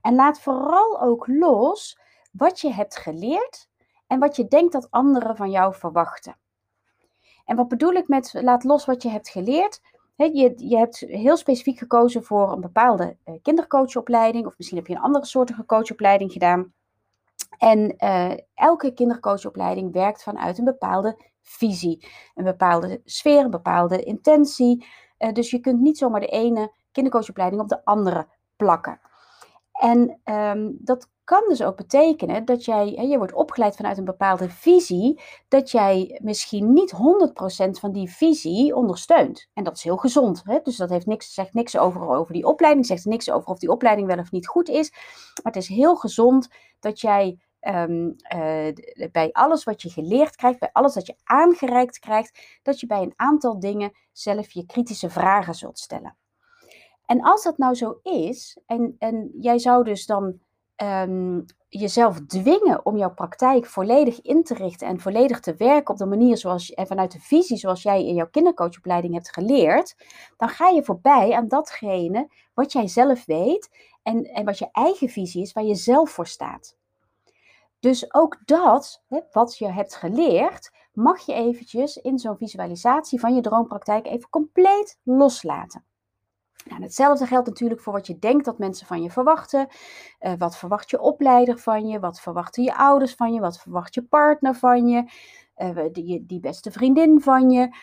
En 0.00 0.14
laat 0.14 0.40
vooral 0.40 1.00
ook 1.00 1.26
los 1.26 1.98
wat 2.32 2.60
je 2.60 2.72
hebt 2.72 2.96
geleerd 2.96 3.68
en 4.06 4.18
wat 4.18 4.36
je 4.36 4.48
denkt 4.48 4.72
dat 4.72 4.90
anderen 4.90 5.36
van 5.36 5.50
jou 5.50 5.74
verwachten. 5.74 6.36
En 7.44 7.56
wat 7.56 7.68
bedoel 7.68 7.92
ik 7.92 8.08
met 8.08 8.32
laat 8.34 8.64
los 8.64 8.84
wat 8.84 9.02
je 9.02 9.08
hebt 9.08 9.28
geleerd? 9.28 9.80
je, 10.16 10.54
je, 10.56 10.76
hebt 10.76 10.98
heel 10.98 11.36
specifiek 11.36 11.78
gekozen 11.78 12.24
voor 12.24 12.52
een 12.52 12.60
bepaalde 12.60 13.16
uh, 13.24 13.34
kindercoachopleiding, 13.42 14.46
of 14.46 14.54
misschien 14.56 14.78
heb 14.78 14.86
je 14.86 14.94
een 14.94 15.00
andere 15.00 15.26
soortige 15.26 15.66
coachopleiding 15.66 16.32
gedaan. 16.32 16.72
En 17.58 17.94
uh, 17.98 18.32
elke 18.54 18.92
kindercoachopleiding 18.92 19.92
werkt 19.92 20.22
vanuit 20.22 20.58
een 20.58 20.64
bepaalde 20.64 21.30
visie, 21.40 22.08
een 22.34 22.44
bepaalde 22.44 23.00
sfeer, 23.04 23.44
een 23.44 23.50
bepaalde 23.50 24.02
intentie. 24.02 24.86
Uh, 25.18 25.32
dus 25.32 25.50
je 25.50 25.60
kunt 25.60 25.80
niet 25.80 25.98
zomaar 25.98 26.20
de 26.20 26.26
ene 26.26 26.72
kindercoachopleiding 26.92 27.62
op 27.62 27.68
de 27.68 27.84
andere 27.84 28.28
plakken. 28.56 29.00
En 29.72 30.20
um, 30.24 30.76
dat 30.80 31.10
kan 31.32 31.48
dus 31.48 31.62
ook 31.62 31.76
betekenen 31.76 32.44
dat 32.44 32.64
jij, 32.64 32.86
je 32.86 33.18
wordt 33.18 33.32
opgeleid 33.32 33.76
vanuit 33.76 33.98
een 33.98 34.04
bepaalde 34.04 34.50
visie, 34.50 35.20
dat 35.48 35.70
jij 35.70 36.18
misschien 36.22 36.72
niet 36.72 36.92
100% 36.92 36.96
van 37.70 37.92
die 37.92 38.10
visie 38.10 38.74
ondersteunt. 38.74 39.48
En 39.54 39.64
dat 39.64 39.76
is 39.76 39.82
heel 39.82 39.96
gezond. 39.96 40.42
Hè? 40.44 40.58
Dus 40.62 40.76
dat 40.76 40.90
heeft 40.90 41.06
niks, 41.06 41.34
zegt 41.34 41.54
niks 41.54 41.76
over, 41.76 42.08
over 42.08 42.32
die 42.32 42.46
opleiding, 42.46 42.86
zegt 42.86 43.04
niks 43.04 43.30
over 43.30 43.48
of 43.48 43.58
die 43.58 43.70
opleiding 43.70 44.06
wel 44.06 44.18
of 44.18 44.30
niet 44.30 44.46
goed 44.46 44.68
is. 44.68 44.90
Maar 45.42 45.52
het 45.52 45.62
is 45.62 45.68
heel 45.68 45.96
gezond 45.96 46.48
dat 46.80 47.00
jij 47.00 47.38
um, 47.60 48.16
uh, 48.34 48.66
bij 49.12 49.32
alles 49.32 49.64
wat 49.64 49.82
je 49.82 49.90
geleerd 49.90 50.36
krijgt, 50.36 50.58
bij 50.58 50.70
alles 50.72 50.94
dat 50.94 51.06
je 51.06 51.16
aangereikt 51.24 51.98
krijgt, 51.98 52.60
dat 52.62 52.80
je 52.80 52.86
bij 52.86 53.02
een 53.02 53.14
aantal 53.16 53.60
dingen 53.60 53.92
zelf 54.12 54.50
je 54.50 54.66
kritische 54.66 55.10
vragen 55.10 55.54
zult 55.54 55.78
stellen. 55.78 56.16
En 57.06 57.22
als 57.22 57.42
dat 57.42 57.58
nou 57.58 57.74
zo 57.74 57.98
is, 58.02 58.58
en, 58.66 58.96
en 58.98 59.30
jij 59.40 59.58
zou 59.58 59.84
dus 59.84 60.06
dan 60.06 60.40
um, 60.82 61.44
jezelf 61.68 62.20
dwingen 62.26 62.86
om 62.86 62.96
jouw 62.96 63.14
praktijk 63.14 63.66
volledig 63.66 64.20
in 64.20 64.42
te 64.42 64.54
richten 64.54 64.86
en 64.86 65.00
volledig 65.00 65.40
te 65.40 65.54
werken 65.54 65.92
op 65.92 65.98
de 65.98 66.06
manier 66.06 66.36
zoals 66.36 66.70
en 66.70 66.86
vanuit 66.86 67.12
de 67.12 67.20
visie 67.20 67.56
zoals 67.56 67.82
jij 67.82 68.06
in 68.06 68.14
jouw 68.14 68.28
kindercoachopleiding 68.30 69.14
hebt 69.14 69.32
geleerd, 69.32 69.96
dan 70.36 70.48
ga 70.48 70.68
je 70.68 70.84
voorbij 70.84 71.32
aan 71.32 71.48
datgene 71.48 72.28
wat 72.54 72.72
jij 72.72 72.88
zelf 72.88 73.24
weet 73.24 73.70
en, 74.02 74.24
en 74.24 74.44
wat 74.44 74.58
je 74.58 74.68
eigen 74.72 75.08
visie 75.08 75.42
is, 75.42 75.52
waar 75.52 75.64
je 75.64 75.74
zelf 75.74 76.10
voor 76.10 76.26
staat. 76.26 76.76
Dus 77.78 78.14
ook 78.14 78.38
dat, 78.44 79.02
wat 79.32 79.58
je 79.58 79.68
hebt 79.68 79.94
geleerd, 79.94 80.70
mag 80.92 81.26
je 81.26 81.32
eventjes 81.32 81.96
in 81.96 82.18
zo'n 82.18 82.36
visualisatie 82.36 83.20
van 83.20 83.34
je 83.34 83.40
droompraktijk 83.40 84.06
even 84.06 84.28
compleet 84.28 84.98
loslaten. 85.02 85.84
Nou, 86.64 86.82
hetzelfde 86.82 87.26
geldt 87.26 87.48
natuurlijk 87.48 87.80
voor 87.80 87.92
wat 87.92 88.06
je 88.06 88.18
denkt 88.18 88.44
dat 88.44 88.58
mensen 88.58 88.86
van 88.86 89.02
je 89.02 89.10
verwachten. 89.10 89.68
Uh, 90.20 90.32
wat 90.38 90.56
verwacht 90.56 90.90
je 90.90 91.00
opleider 91.00 91.58
van 91.58 91.86
je? 91.86 92.00
Wat 92.00 92.20
verwachten 92.20 92.62
je 92.62 92.76
ouders 92.76 93.14
van 93.14 93.32
je? 93.32 93.40
Wat 93.40 93.60
verwacht 93.60 93.94
je 93.94 94.02
partner 94.02 94.54
van 94.54 94.86
je? 94.86 95.10
Uh, 95.56 95.84
die, 95.92 96.26
die 96.26 96.40
beste 96.40 96.70
vriendin 96.70 97.20
van 97.20 97.50
je? 97.50 97.76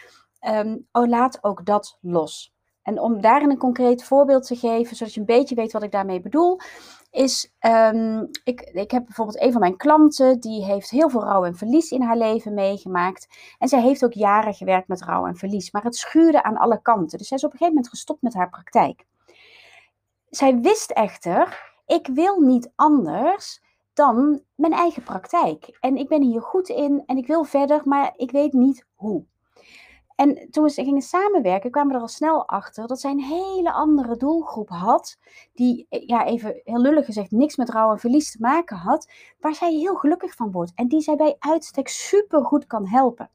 Um, 0.47 0.87
oh, 0.91 1.07
laat 1.07 1.43
ook 1.43 1.65
dat 1.65 1.97
los. 2.01 2.53
En 2.81 2.99
om 2.99 3.21
daarin 3.21 3.49
een 3.49 3.57
concreet 3.57 4.03
voorbeeld 4.03 4.47
te 4.47 4.55
geven, 4.55 4.95
zodat 4.95 5.13
je 5.13 5.19
een 5.19 5.25
beetje 5.25 5.55
weet 5.55 5.71
wat 5.71 5.83
ik 5.83 5.91
daarmee 5.91 6.21
bedoel, 6.21 6.59
is, 7.11 7.53
um, 7.59 8.29
ik, 8.43 8.61
ik 8.61 8.91
heb 8.91 9.05
bijvoorbeeld 9.05 9.41
een 9.41 9.51
van 9.51 9.61
mijn 9.61 9.77
klanten, 9.77 10.39
die 10.39 10.65
heeft 10.65 10.89
heel 10.89 11.09
veel 11.09 11.23
rouw 11.23 11.45
en 11.45 11.55
verlies 11.55 11.91
in 11.91 12.01
haar 12.01 12.17
leven 12.17 12.53
meegemaakt. 12.53 13.27
En 13.57 13.67
zij 13.67 13.81
heeft 13.81 14.03
ook 14.03 14.13
jaren 14.13 14.53
gewerkt 14.53 14.87
met 14.87 15.03
rouw 15.03 15.25
en 15.25 15.35
verlies, 15.35 15.71
maar 15.71 15.83
het 15.83 15.95
schuurde 15.95 16.43
aan 16.43 16.57
alle 16.57 16.81
kanten. 16.81 17.17
Dus 17.17 17.27
zij 17.27 17.37
is 17.37 17.43
op 17.43 17.51
een 17.51 17.57
gegeven 17.57 17.75
moment 17.75 17.93
gestopt 17.93 18.21
met 18.21 18.33
haar 18.33 18.49
praktijk. 18.49 19.05
Zij 20.29 20.59
wist 20.59 20.91
echter, 20.91 21.71
ik 21.85 22.07
wil 22.07 22.39
niet 22.39 22.71
anders 22.75 23.61
dan 23.93 24.41
mijn 24.55 24.73
eigen 24.73 25.03
praktijk. 25.03 25.77
En 25.79 25.97
ik 25.97 26.07
ben 26.07 26.21
hier 26.21 26.41
goed 26.41 26.69
in 26.69 27.03
en 27.05 27.17
ik 27.17 27.27
wil 27.27 27.43
verder, 27.43 27.81
maar 27.85 28.13
ik 28.15 28.31
weet 28.31 28.53
niet 28.53 28.85
hoe. 28.95 29.25
En 30.19 30.47
toen 30.51 30.63
we 30.63 30.71
gingen 30.71 31.01
samenwerken, 31.01 31.71
kwamen 31.71 31.89
we 31.91 31.95
er 31.95 32.01
al 32.01 32.07
snel 32.07 32.47
achter 32.47 32.87
dat 32.87 32.99
zij 32.99 33.11
een 33.11 33.19
hele 33.19 33.71
andere 33.71 34.17
doelgroep 34.17 34.69
had. 34.69 35.17
Die, 35.53 35.85
eh, 35.89 36.07
ja, 36.07 36.25
even 36.25 36.61
heel 36.63 36.81
lullig 36.81 37.05
gezegd, 37.05 37.31
niks 37.31 37.55
met 37.55 37.69
rouw 37.69 37.91
en 37.91 37.99
verlies 37.99 38.31
te 38.31 38.37
maken 38.41 38.77
had. 38.77 39.11
Waar 39.39 39.55
zij 39.55 39.73
heel 39.73 39.95
gelukkig 39.95 40.33
van 40.33 40.51
wordt. 40.51 40.71
En 40.75 40.87
die 40.87 41.01
zij 41.01 41.15
bij 41.15 41.35
uitstek 41.39 41.87
super 41.87 42.45
goed 42.45 42.67
kan 42.67 42.87
helpen. 42.87 43.29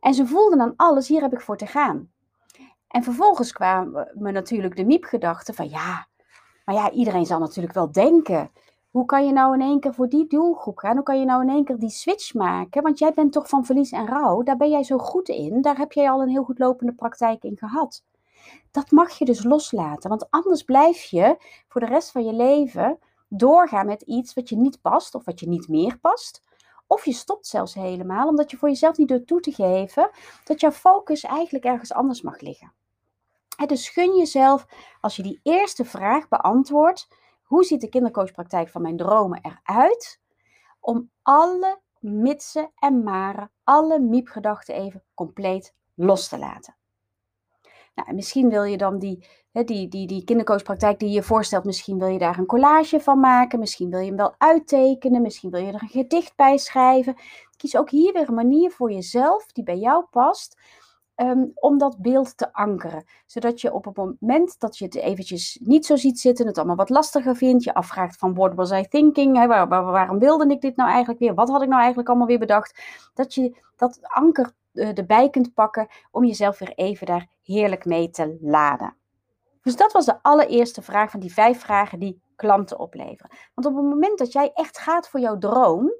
En 0.00 0.14
ze 0.14 0.26
voelden 0.26 0.60
aan 0.60 0.76
alles, 0.76 1.08
hier 1.08 1.20
heb 1.20 1.32
ik 1.32 1.40
voor 1.40 1.56
te 1.56 1.66
gaan. 1.66 2.10
En 2.88 3.02
vervolgens 3.02 3.52
kwamen 3.52 4.12
me 4.14 4.30
natuurlijk 4.30 4.76
de 4.76 4.84
miepgedachte 4.84 5.52
van 5.52 5.68
ja, 5.68 6.06
maar 6.64 6.74
ja, 6.74 6.90
iedereen 6.90 7.26
zal 7.26 7.38
natuurlijk 7.38 7.74
wel 7.74 7.92
denken 7.92 8.50
hoe 8.90 9.04
kan 9.04 9.26
je 9.26 9.32
nou 9.32 9.54
in 9.54 9.60
één 9.60 9.80
keer 9.80 9.94
voor 9.94 10.08
die 10.08 10.26
doelgroep 10.26 10.78
gaan? 10.78 10.94
Hoe 10.94 11.02
kan 11.02 11.18
je 11.18 11.24
nou 11.24 11.42
in 11.42 11.48
één 11.48 11.64
keer 11.64 11.78
die 11.78 11.90
switch 11.90 12.34
maken? 12.34 12.82
Want 12.82 12.98
jij 12.98 13.12
bent 13.12 13.32
toch 13.32 13.48
van 13.48 13.64
verlies 13.64 13.90
en 13.90 14.06
rouw, 14.06 14.42
daar 14.42 14.56
ben 14.56 14.70
jij 14.70 14.82
zo 14.82 14.98
goed 14.98 15.28
in. 15.28 15.62
Daar 15.62 15.76
heb 15.76 15.92
jij 15.92 16.10
al 16.10 16.22
een 16.22 16.28
heel 16.28 16.44
goed 16.44 16.58
lopende 16.58 16.92
praktijk 16.92 17.42
in 17.42 17.56
gehad. 17.56 18.04
Dat 18.70 18.90
mag 18.90 19.18
je 19.18 19.24
dus 19.24 19.44
loslaten, 19.44 20.08
want 20.08 20.30
anders 20.30 20.62
blijf 20.62 21.02
je 21.02 21.36
voor 21.68 21.80
de 21.80 21.86
rest 21.86 22.10
van 22.10 22.24
je 22.24 22.32
leven 22.32 22.98
doorgaan 23.28 23.86
met 23.86 24.02
iets 24.02 24.34
wat 24.34 24.48
je 24.48 24.56
niet 24.56 24.80
past 24.80 25.14
of 25.14 25.24
wat 25.24 25.40
je 25.40 25.48
niet 25.48 25.68
meer 25.68 25.98
past. 25.98 26.42
Of 26.86 27.04
je 27.04 27.12
stopt 27.12 27.46
zelfs 27.46 27.74
helemaal 27.74 28.28
omdat 28.28 28.50
je 28.50 28.56
voor 28.56 28.68
jezelf 28.68 28.96
niet 28.96 29.08
durft 29.08 29.26
toe 29.26 29.40
te 29.40 29.52
geven 29.52 30.10
dat 30.44 30.60
jouw 30.60 30.70
focus 30.70 31.22
eigenlijk 31.24 31.64
ergens 31.64 31.92
anders 31.92 32.22
mag 32.22 32.40
liggen. 32.40 32.72
dus 33.66 33.88
gun 33.88 34.16
jezelf, 34.16 34.66
als 35.00 35.16
je 35.16 35.22
die 35.22 35.40
eerste 35.42 35.84
vraag 35.84 36.28
beantwoordt, 36.28 37.08
hoe 37.50 37.64
ziet 37.64 37.80
de 37.80 37.88
kindercoachpraktijk 37.88 38.68
van 38.68 38.82
mijn 38.82 38.96
dromen 38.96 39.40
eruit? 39.42 40.20
Om 40.80 41.10
alle 41.22 41.80
mitsen 41.98 42.70
en 42.78 43.02
maren, 43.02 43.50
alle 43.64 43.98
miepgedachten 43.98 44.74
even 44.74 45.02
compleet 45.14 45.74
los 45.94 46.28
te 46.28 46.38
laten. 46.38 46.76
Nou, 47.94 48.08
en 48.08 48.14
misschien 48.14 48.48
wil 48.48 48.62
je 48.62 48.76
dan 48.76 48.98
die, 48.98 49.26
die, 49.52 49.88
die, 49.88 50.06
die 50.06 50.24
kindercoachpraktijk 50.24 50.98
die 50.98 51.10
je 51.10 51.22
voorstelt, 51.22 51.64
misschien 51.64 51.98
wil 51.98 52.08
je 52.08 52.18
daar 52.18 52.38
een 52.38 52.46
collage 52.46 53.00
van 53.00 53.20
maken, 53.20 53.58
misschien 53.58 53.90
wil 53.90 54.00
je 54.00 54.06
hem 54.06 54.16
wel 54.16 54.34
uittekenen, 54.38 55.22
misschien 55.22 55.50
wil 55.50 55.60
je 55.60 55.72
er 55.72 55.82
een 55.82 55.88
gedicht 55.88 56.36
bij 56.36 56.58
schrijven. 56.58 57.16
Kies 57.56 57.76
ook 57.76 57.90
hier 57.90 58.12
weer 58.12 58.28
een 58.28 58.34
manier 58.34 58.70
voor 58.70 58.92
jezelf 58.92 59.46
die 59.46 59.64
bij 59.64 59.78
jou 59.78 60.04
past, 60.10 60.60
Ehm, 61.20 61.44
om 61.54 61.78
dat 61.78 61.98
beeld 61.98 62.36
te 62.36 62.52
ankeren. 62.52 63.04
Zodat 63.26 63.60
je 63.60 63.72
op 63.72 63.84
het 63.84 63.96
moment 63.96 64.60
dat 64.60 64.78
je 64.78 64.84
het 64.84 64.94
eventjes 64.94 65.58
niet 65.62 65.86
zo 65.86 65.96
ziet 65.96 66.20
zitten, 66.20 66.46
het 66.46 66.58
allemaal 66.58 66.76
wat 66.76 66.90
lastiger 66.90 67.36
vindt, 67.36 67.64
je 67.64 67.74
afvraagt 67.74 68.16
van 68.16 68.34
what 68.34 68.54
was 68.54 68.70
I 68.70 68.88
thinking, 68.88 69.46
waarom 69.46 70.18
wilde 70.18 70.46
ik 70.48 70.60
dit 70.60 70.76
nou 70.76 70.90
eigenlijk 70.90 71.20
weer, 71.20 71.34
wat 71.34 71.48
had 71.48 71.62
ik 71.62 71.68
nou 71.68 71.78
eigenlijk 71.78 72.08
allemaal 72.08 72.26
weer 72.26 72.38
bedacht, 72.38 72.82
dat 73.14 73.34
je 73.34 73.56
dat 73.76 73.98
anker 74.02 74.52
uh, 74.72 74.98
erbij 74.98 75.30
kunt 75.30 75.54
pakken 75.54 75.88
om 76.10 76.24
jezelf 76.24 76.58
weer 76.58 76.72
even 76.74 77.06
daar 77.06 77.26
heerlijk 77.42 77.84
mee 77.84 78.10
te 78.10 78.38
laden. 78.40 78.96
Dus 79.62 79.76
dat 79.76 79.92
was 79.92 80.04
de 80.04 80.22
allereerste 80.22 80.82
vraag 80.82 81.10
van 81.10 81.20
die 81.20 81.32
vijf 81.32 81.60
vragen 81.60 81.98
die 81.98 82.20
klanten 82.36 82.78
opleveren. 82.78 83.30
Want 83.54 83.66
op 83.66 83.76
het 83.76 83.84
moment 83.84 84.18
dat 84.18 84.32
jij 84.32 84.50
echt 84.54 84.78
gaat 84.78 85.08
voor 85.08 85.20
jouw 85.20 85.38
droom 85.38 85.92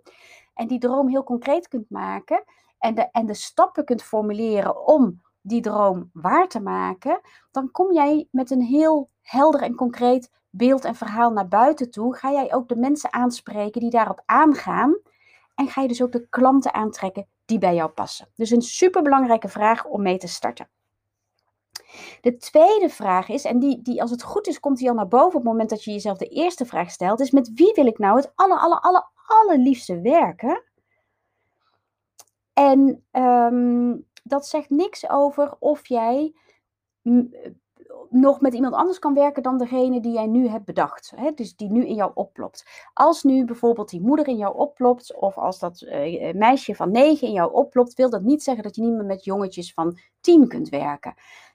en 0.55 0.67
die 0.67 0.79
droom 0.79 1.09
heel 1.09 1.25
concreet 1.25 1.69
kunt 1.69 1.91
maken, 1.91 2.45
en 2.81 2.95
de, 2.95 3.09
en 3.11 3.27
de 3.27 3.35
stappen 3.35 3.85
kunt 3.85 4.03
formuleren 4.03 4.87
om 4.87 5.23
die 5.41 5.61
droom 5.61 6.11
waar 6.13 6.49
te 6.49 6.61
maken, 6.61 7.21
dan 7.51 7.71
kom 7.71 7.93
jij 7.93 8.29
met 8.31 8.51
een 8.51 8.63
heel 8.63 9.09
helder 9.23 9.63
en 9.63 9.75
concreet 9.75 10.31
beeld 10.51 10.85
en 10.85 10.95
verhaal 10.95 11.31
naar 11.31 11.49
buiten 11.49 11.91
toe. 11.91 12.17
Ga 12.17 12.33
jij 12.33 12.55
ook 12.55 12.69
de 12.69 12.77
mensen 12.77 13.13
aanspreken 13.13 13.81
die 13.81 13.91
daarop 13.91 14.23
aangaan. 14.27 14.99
En 15.55 15.69
ga 15.69 15.83
je 15.83 15.89
dus 15.89 16.03
ook 16.03 16.13
de 16.13 16.29
klanten 16.29 16.75
aantrekken 16.75 17.27
die 17.45 17.59
bij 17.59 17.75
jou 17.75 17.91
passen. 17.91 18.29
Dus 18.35 18.51
een 18.51 18.63
superbelangrijke 18.63 19.49
vraag 19.49 19.85
om 19.85 20.03
mee 20.03 20.19
te 20.19 20.29
starten. 20.29 20.69
De 22.21 22.37
tweede 22.37 22.89
vraag 22.89 23.29
is, 23.29 23.45
en 23.45 23.59
die, 23.59 23.83
die 23.83 24.03
als 24.03 24.11
het 24.11 24.23
goed 24.23 24.47
is, 24.47 24.61
komt 24.61 24.79
die 24.79 24.89
al 24.89 24.95
naar 24.95 25.09
boven 25.09 25.27
op 25.27 25.33
het 25.33 25.45
moment 25.45 25.71
dat 25.71 25.85
je 25.85 25.93
jezelf 25.93 26.19
de 26.19 26.29
eerste 26.29 26.67
vraag 26.67 26.91
stelt, 26.91 27.21
is 27.21 27.31
met 27.31 27.53
wie 27.55 27.73
wil 27.75 27.87
ik 27.87 27.99
nou 27.99 28.17
het 28.17 28.33
aller, 28.35 28.59
aller, 28.59 28.81
aller, 28.81 29.09
allerliefste 29.27 30.01
werken? 30.01 30.63
En 32.61 33.05
ehm, 33.11 33.97
dat 34.23 34.47
zegt 34.47 34.71
niks 34.71 35.09
over 35.11 35.57
of 35.59 35.89
jij 35.89 36.35
nog 38.09 38.41
met 38.41 38.55
iemand 38.55 38.75
anders 38.75 38.99
kan 38.99 39.15
werken 39.15 39.43
dan 39.43 39.59
degene 39.59 40.01
die 40.01 40.13
jij 40.13 40.27
nu 40.27 40.49
hebt 40.49 40.65
bedacht. 40.65 41.13
Hè? 41.17 41.33
Dus 41.33 41.57
die 41.57 41.71
nu 41.71 41.87
in 41.87 41.95
jou 41.95 42.11
oplopt. 42.15 42.91
Als 42.93 43.23
nu 43.23 43.45
bijvoorbeeld 43.45 43.91
die 43.91 44.01
moeder 44.01 44.29
in 44.29 44.37
jou 44.37 44.57
oplopt, 44.57 45.17
of 45.17 45.39
als 45.39 45.59
dat 45.59 45.81
uh, 45.81 46.33
meisje 46.33 46.75
van 46.75 46.91
negen 46.91 47.27
in 47.27 47.33
jou 47.33 47.53
oplopt, 47.53 47.95
wil 47.95 48.11
dat 48.11 48.23
niet 48.23 48.43
zeggen 48.43 48.63
dat 48.63 48.77
je 48.77 48.83
niet 48.83 48.95
meer 48.95 49.05
met 49.05 49.25
jongetjes 49.25 49.73
van 49.73 49.99
tien 50.21 50.49
kunt 50.49 50.69
werken. 50.69 51.15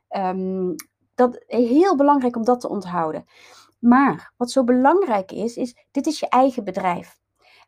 Um, 0.09 0.75
dat 1.15 1.43
heel 1.47 1.95
belangrijk 1.95 2.35
om 2.35 2.45
dat 2.45 2.59
te 2.59 2.69
onthouden. 2.69 3.25
Maar 3.79 4.33
wat 4.37 4.51
zo 4.51 4.63
belangrijk 4.63 5.31
is, 5.31 5.57
is 5.57 5.87
dit 5.91 6.07
is 6.07 6.19
je 6.19 6.29
eigen 6.29 6.63
bedrijf. 6.63 7.19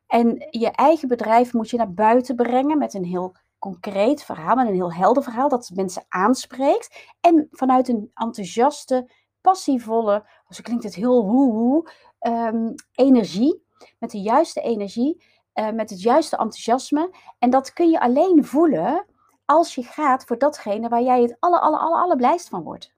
En 0.08 0.48
je 0.50 0.72
eigen 0.72 1.08
bedrijf 1.08 1.54
moet 1.54 1.70
je 1.70 1.78
naar 1.78 1.94
buiten 1.94 2.36
brengen 2.36 2.78
met 2.78 2.94
een 2.94 3.06
heel 3.06 3.36
concreet 3.60 4.24
verhaal, 4.24 4.56
met 4.56 4.68
een 4.68 4.74
heel 4.74 4.94
helder 4.94 5.24
verhaal 5.24 5.50
dat 5.50 5.72
mensen 5.74 6.06
aanspreekt. 6.08 7.16
En 7.22 7.48
vanuit 7.52 7.88
een 7.88 8.12
enthousiaste, 8.14 9.12
passievolle, 9.42 10.26
zo 10.50 10.62
klinkt 10.62 10.84
het 10.84 10.96
heel 10.96 11.26
woe 11.26 11.92
um, 12.20 12.74
energie, 12.92 13.64
met 14.00 14.12
de 14.12 14.22
juiste 14.22 14.62
energie, 14.62 15.24
uh, 15.54 15.72
met 15.72 15.90
het 15.90 16.02
juiste 16.02 16.38
enthousiasme. 16.38 17.16
En 17.40 17.50
dat 17.50 17.74
kun 17.74 17.90
je 17.90 18.00
alleen 18.00 18.46
voelen 18.46 19.06
als 19.46 19.76
je 19.76 19.84
gaat 19.84 20.26
voor 20.26 20.38
datgene 20.38 20.90
waar 20.90 21.04
jij 21.04 21.22
het 21.22 21.38
aller, 21.40 21.60
aller, 21.60 21.80
aller, 21.80 22.02
aller 22.02 22.18
blijst 22.18 22.50
van 22.50 22.64
wordt. 22.64 22.96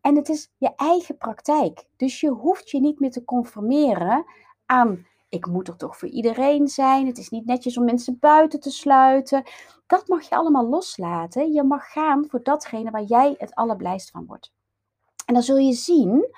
En 0.00 0.16
het 0.16 0.28
is 0.28 0.52
je 0.56 0.74
eigen 0.76 1.16
praktijk. 1.16 1.84
Dus 1.96 2.20
je 2.20 2.28
hoeft 2.28 2.70
je 2.70 2.80
niet 2.80 3.00
meer 3.00 3.10
te 3.10 3.24
conformeren 3.24 4.24
aan 4.66 5.06
ik 5.28 5.46
moet 5.46 5.68
er 5.68 5.76
toch 5.76 5.98
voor 5.98 6.08
iedereen 6.08 6.68
zijn. 6.68 7.06
Het 7.06 7.18
is 7.18 7.28
niet 7.28 7.46
netjes 7.46 7.78
om 7.78 7.84
mensen 7.84 8.18
buiten 8.18 8.60
te 8.60 8.70
sluiten. 8.70 9.42
Dat 9.86 10.08
mag 10.08 10.28
je 10.28 10.36
allemaal 10.36 10.68
loslaten. 10.68 11.52
Je 11.52 11.62
mag 11.62 11.92
gaan 11.92 12.26
voor 12.28 12.42
datgene 12.42 12.90
waar 12.90 13.02
jij 13.02 13.34
het 13.38 13.54
allerblijst 13.54 14.10
van 14.10 14.26
wordt. 14.26 14.52
En 15.26 15.34
dan 15.34 15.42
zul 15.42 15.56
je 15.56 15.72
zien 15.72 16.34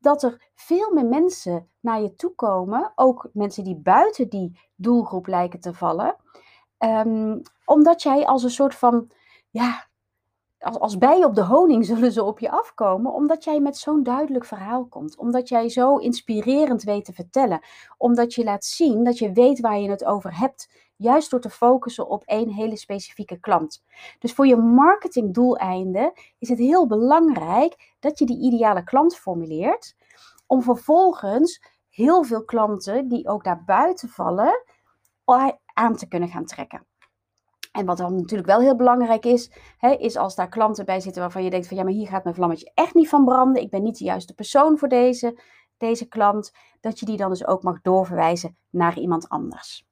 dat 0.00 0.22
er 0.22 0.50
veel 0.54 0.92
meer 0.92 1.06
mensen 1.06 1.70
naar 1.80 2.00
je 2.00 2.14
toe 2.14 2.34
komen, 2.34 2.92
ook 2.94 3.28
mensen 3.32 3.64
die 3.64 3.76
buiten 3.76 4.28
die 4.28 4.60
doelgroep 4.76 5.26
lijken 5.26 5.60
te 5.60 5.74
vallen, 5.74 6.16
um, 6.78 7.42
omdat 7.64 8.02
jij 8.02 8.26
als 8.26 8.42
een 8.42 8.50
soort 8.50 8.74
van 8.74 9.10
ja, 9.50 9.88
als, 10.62 10.78
als 10.78 10.98
bijen 10.98 11.24
op 11.24 11.34
de 11.34 11.44
honing 11.44 11.84
zullen 11.92 12.12
ze 12.12 12.24
op 12.24 12.38
je 12.38 12.50
afkomen, 12.50 13.12
omdat 13.12 13.44
jij 13.44 13.60
met 13.60 13.76
zo'n 13.76 14.02
duidelijk 14.02 14.44
verhaal 14.44 14.86
komt. 14.86 15.16
Omdat 15.16 15.48
jij 15.48 15.68
zo 15.68 15.96
inspirerend 15.96 16.82
weet 16.82 17.04
te 17.04 17.12
vertellen. 17.12 17.60
Omdat 17.98 18.34
je 18.34 18.44
laat 18.44 18.64
zien 18.64 19.04
dat 19.04 19.18
je 19.18 19.32
weet 19.32 19.60
waar 19.60 19.78
je 19.78 19.90
het 19.90 20.04
over 20.04 20.38
hebt. 20.38 20.70
Juist 20.96 21.30
door 21.30 21.40
te 21.40 21.50
focussen 21.50 22.08
op 22.08 22.22
één 22.24 22.48
hele 22.48 22.76
specifieke 22.76 23.40
klant. 23.40 23.82
Dus 24.18 24.32
voor 24.32 24.46
je 24.46 24.56
marketingdoeleinden 24.56 26.12
is 26.38 26.48
het 26.48 26.58
heel 26.58 26.86
belangrijk 26.86 27.94
dat 28.00 28.18
je 28.18 28.26
die 28.26 28.40
ideale 28.40 28.84
klant 28.84 29.16
formuleert. 29.16 29.96
Om 30.46 30.62
vervolgens 30.62 31.62
heel 31.88 32.24
veel 32.24 32.44
klanten 32.44 33.08
die 33.08 33.28
ook 33.28 33.44
daar 33.44 33.64
buiten 33.64 34.08
vallen 34.08 34.64
aan 35.74 35.96
te 35.96 36.08
kunnen 36.08 36.28
gaan 36.28 36.44
trekken. 36.44 36.86
En 37.72 37.86
wat 37.86 37.96
dan 37.96 38.14
natuurlijk 38.14 38.48
wel 38.48 38.60
heel 38.60 38.76
belangrijk 38.76 39.24
is, 39.24 39.50
hè, 39.78 39.90
is 39.90 40.16
als 40.16 40.34
daar 40.34 40.48
klanten 40.48 40.84
bij 40.84 41.00
zitten 41.00 41.22
waarvan 41.22 41.44
je 41.44 41.50
denkt 41.50 41.66
van 41.68 41.76
ja, 41.76 41.82
maar 41.82 41.92
hier 41.92 42.08
gaat 42.08 42.24
mijn 42.24 42.36
vlammetje 42.36 42.70
echt 42.74 42.94
niet 42.94 43.08
van 43.08 43.24
branden. 43.24 43.62
Ik 43.62 43.70
ben 43.70 43.82
niet 43.82 43.98
de 43.98 44.04
juiste 44.04 44.34
persoon 44.34 44.78
voor 44.78 44.88
deze, 44.88 45.40
deze 45.76 46.08
klant. 46.08 46.52
Dat 46.80 46.98
je 46.98 47.06
die 47.06 47.16
dan 47.16 47.30
dus 47.30 47.46
ook 47.46 47.62
mag 47.62 47.80
doorverwijzen 47.80 48.56
naar 48.70 48.98
iemand 48.98 49.28
anders. 49.28 49.86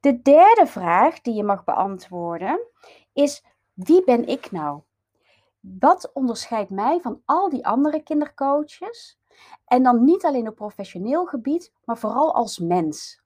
De 0.00 0.22
derde 0.22 0.66
vraag 0.66 1.20
die 1.20 1.34
je 1.34 1.44
mag 1.44 1.64
beantwoorden 1.64 2.60
is 3.12 3.44
wie 3.74 4.04
ben 4.04 4.26
ik 4.26 4.50
nou? 4.50 4.80
wat 5.60 6.10
onderscheidt 6.12 6.70
mij 6.70 7.00
van 7.00 7.22
al 7.24 7.48
die 7.48 7.66
andere 7.66 8.02
kindercoaches? 8.02 9.18
En 9.64 9.82
dan 9.82 10.04
niet 10.04 10.24
alleen 10.24 10.48
op 10.48 10.54
professioneel 10.54 11.26
gebied, 11.26 11.72
maar 11.84 11.98
vooral 11.98 12.34
als 12.34 12.58
mens. 12.58 13.22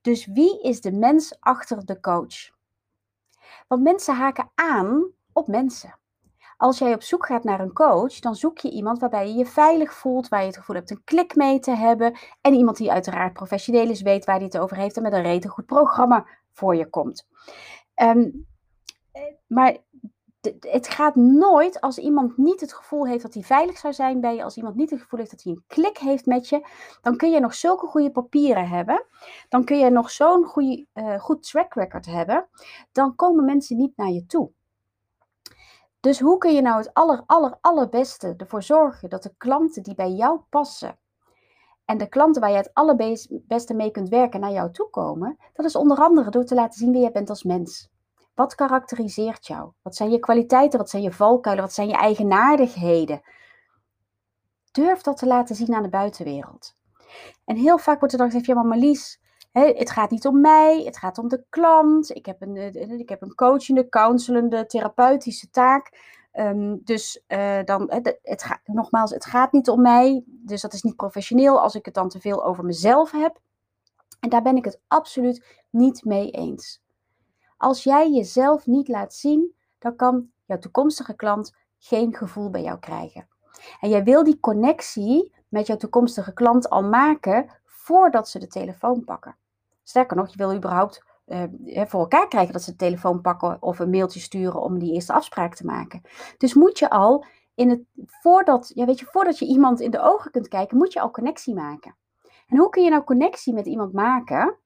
Dus 0.00 0.26
wie 0.26 0.62
is 0.62 0.80
de 0.80 0.92
mens 0.92 1.36
achter 1.40 1.84
de 1.84 2.00
coach? 2.00 2.50
Want 3.68 3.82
mensen 3.82 4.14
haken 4.14 4.50
aan 4.54 5.10
op 5.32 5.46
mensen. 5.46 5.98
Als 6.56 6.78
jij 6.78 6.94
op 6.94 7.02
zoek 7.02 7.26
gaat 7.26 7.44
naar 7.44 7.60
een 7.60 7.72
coach, 7.72 8.18
dan 8.18 8.34
zoek 8.34 8.58
je 8.58 8.70
iemand 8.70 8.98
waarbij 8.98 9.28
je 9.28 9.34
je 9.34 9.46
veilig 9.46 9.94
voelt, 9.94 10.28
waar 10.28 10.40
je 10.40 10.46
het 10.46 10.56
gevoel 10.56 10.76
hebt 10.76 10.90
een 10.90 11.04
klik 11.04 11.34
mee 11.36 11.58
te 11.58 11.70
hebben. 11.70 12.18
En 12.40 12.54
iemand 12.54 12.76
die 12.76 12.92
uiteraard 12.92 13.32
professioneel 13.32 13.90
is, 13.90 14.02
weet 14.02 14.24
waar 14.24 14.36
hij 14.36 14.44
het 14.44 14.58
over 14.58 14.76
heeft 14.76 14.96
en 14.96 15.02
met 15.02 15.12
een 15.12 15.22
rete 15.22 15.48
goed 15.48 15.66
programma 15.66 16.26
voor 16.52 16.76
je 16.76 16.90
komt. 16.90 17.26
Um, 18.02 18.46
maar 19.46 19.76
het 20.60 20.88
gaat 20.88 21.14
nooit 21.14 21.80
als 21.80 21.98
iemand 21.98 22.36
niet 22.36 22.60
het 22.60 22.72
gevoel 22.72 23.06
heeft 23.06 23.22
dat 23.22 23.34
hij 23.34 23.42
veilig 23.42 23.78
zou 23.78 23.92
zijn 23.92 24.20
bij 24.20 24.34
je, 24.34 24.42
als 24.42 24.56
iemand 24.56 24.76
niet 24.76 24.90
het 24.90 25.00
gevoel 25.00 25.18
heeft 25.18 25.30
dat 25.30 25.42
hij 25.42 25.52
een 25.52 25.64
klik 25.66 25.98
heeft 25.98 26.26
met 26.26 26.48
je, 26.48 26.66
dan 27.02 27.16
kun 27.16 27.30
je 27.30 27.40
nog 27.40 27.54
zulke 27.54 27.86
goede 27.86 28.10
papieren 28.10 28.68
hebben, 28.68 29.04
dan 29.48 29.64
kun 29.64 29.78
je 29.78 29.90
nog 29.90 30.10
zo'n 30.10 30.44
goede, 30.44 30.86
uh, 30.94 31.18
goed 31.18 31.42
track 31.50 31.74
record 31.74 32.06
hebben, 32.06 32.48
dan 32.92 33.14
komen 33.14 33.44
mensen 33.44 33.76
niet 33.76 33.96
naar 33.96 34.10
je 34.10 34.26
toe. 34.26 34.50
Dus 36.00 36.20
hoe 36.20 36.38
kun 36.38 36.54
je 36.54 36.60
nou 36.60 36.78
het 36.78 36.94
aller, 36.94 37.22
aller, 37.26 37.58
allerbeste 37.60 38.34
ervoor 38.36 38.62
zorgen 38.62 39.08
dat 39.08 39.22
de 39.22 39.34
klanten 39.36 39.82
die 39.82 39.94
bij 39.94 40.10
jou 40.10 40.40
passen 40.48 40.98
en 41.84 41.98
de 41.98 42.08
klanten 42.08 42.40
waar 42.40 42.50
je 42.50 42.56
het 42.56 42.74
allerbeste 42.74 43.74
mee 43.74 43.90
kunt 43.90 44.08
werken 44.08 44.40
naar 44.40 44.52
jou 44.52 44.72
toe 44.72 44.90
komen, 44.90 45.36
dat 45.52 45.66
is 45.66 45.76
onder 45.76 45.98
andere 45.98 46.30
door 46.30 46.44
te 46.44 46.54
laten 46.54 46.78
zien 46.78 46.92
wie 46.92 47.00
jij 47.00 47.12
bent 47.12 47.30
als 47.30 47.42
mens. 47.42 47.90
Wat 48.38 48.54
karakteriseert 48.54 49.46
jou? 49.46 49.70
Wat 49.82 49.96
zijn 49.96 50.10
je 50.10 50.18
kwaliteiten? 50.18 50.78
Wat 50.78 50.90
zijn 50.90 51.02
je 51.02 51.12
valkuilen? 51.12 51.64
Wat 51.64 51.74
zijn 51.74 51.88
je 51.88 51.94
eigenaardigheden? 51.94 53.20
Durf 54.72 55.00
dat 55.00 55.16
te 55.16 55.26
laten 55.26 55.56
zien 55.56 55.74
aan 55.74 55.82
de 55.82 55.88
buitenwereld. 55.88 56.74
En 57.44 57.56
heel 57.56 57.78
vaak 57.78 57.98
wordt 57.98 58.12
er 58.12 58.20
dan 58.20 58.28
gezegd, 58.30 58.46
ja 58.46 58.54
maar 58.54 58.66
Marlies, 58.66 59.20
het 59.52 59.90
gaat 59.90 60.10
niet 60.10 60.26
om 60.26 60.40
mij, 60.40 60.82
het 60.84 60.96
gaat 60.96 61.18
om 61.18 61.28
de 61.28 61.44
klant. 61.48 62.14
Ik 62.14 62.26
heb 62.26 62.42
een, 62.42 62.56
eh, 62.56 62.98
ik 62.98 63.08
heb 63.08 63.22
een 63.22 63.34
coachende, 63.34 63.88
counselende, 63.88 64.66
therapeutische 64.66 65.50
taak. 65.50 66.16
Ehm, 66.32 66.76
dus 66.80 67.22
uh, 67.28 67.58
dan, 67.64 67.90
het, 67.90 68.18
het 68.22 68.42
gaat, 68.42 68.60
nogmaals, 68.64 69.10
het 69.10 69.24
gaat 69.24 69.52
niet 69.52 69.68
om 69.68 69.80
mij. 69.80 70.24
Dus 70.26 70.60
dat 70.60 70.72
is 70.72 70.82
niet 70.82 70.96
professioneel 70.96 71.60
als 71.60 71.74
ik 71.74 71.84
het 71.84 71.94
dan 71.94 72.08
te 72.08 72.20
veel 72.20 72.44
over 72.44 72.64
mezelf 72.64 73.10
heb. 73.10 73.40
En 74.20 74.28
daar 74.28 74.42
ben 74.42 74.56
ik 74.56 74.64
het 74.64 74.80
absoluut 74.88 75.64
niet 75.70 76.04
mee 76.04 76.30
eens. 76.30 76.80
Als 77.58 77.82
jij 77.82 78.10
jezelf 78.10 78.66
niet 78.66 78.88
laat 78.88 79.14
zien, 79.14 79.54
dan 79.78 79.96
kan 79.96 80.30
jouw 80.44 80.58
toekomstige 80.58 81.14
klant 81.14 81.54
geen 81.78 82.14
gevoel 82.14 82.50
bij 82.50 82.62
jou 82.62 82.78
krijgen. 82.78 83.28
En 83.80 83.88
jij 83.88 84.04
wil 84.04 84.24
die 84.24 84.40
connectie 84.40 85.34
met 85.48 85.66
jouw 85.66 85.76
toekomstige 85.76 86.32
klant 86.32 86.70
al 86.70 86.82
maken 86.82 87.46
voordat 87.64 88.28
ze 88.28 88.38
de 88.38 88.46
telefoon 88.46 89.04
pakken. 89.04 89.36
Sterker 89.82 90.16
nog, 90.16 90.28
je 90.28 90.36
wil 90.36 90.54
überhaupt 90.54 91.04
uh, 91.26 91.42
voor 91.86 92.00
elkaar 92.00 92.28
krijgen 92.28 92.52
dat 92.52 92.62
ze 92.62 92.70
de 92.70 92.76
telefoon 92.76 93.20
pakken 93.20 93.62
of 93.62 93.78
een 93.78 93.90
mailtje 93.90 94.20
sturen 94.20 94.62
om 94.62 94.78
die 94.78 94.92
eerste 94.92 95.12
afspraak 95.12 95.54
te 95.54 95.64
maken. 95.64 96.02
Dus 96.38 96.54
moet 96.54 96.78
je 96.78 96.90
al 96.90 97.24
in 97.54 97.70
het, 97.70 97.80
voordat, 98.06 98.70
ja, 98.74 98.84
weet 98.84 98.98
je, 98.98 99.06
voordat 99.06 99.38
je 99.38 99.46
iemand 99.46 99.80
in 99.80 99.90
de 99.90 100.02
ogen 100.02 100.30
kunt 100.30 100.48
kijken, 100.48 100.76
moet 100.76 100.92
je 100.92 101.00
al 101.00 101.10
connectie 101.10 101.54
maken. 101.54 101.96
En 102.46 102.58
hoe 102.58 102.68
kun 102.68 102.82
je 102.82 102.90
nou 102.90 103.04
connectie 103.04 103.54
met 103.54 103.66
iemand 103.66 103.92
maken? 103.92 104.56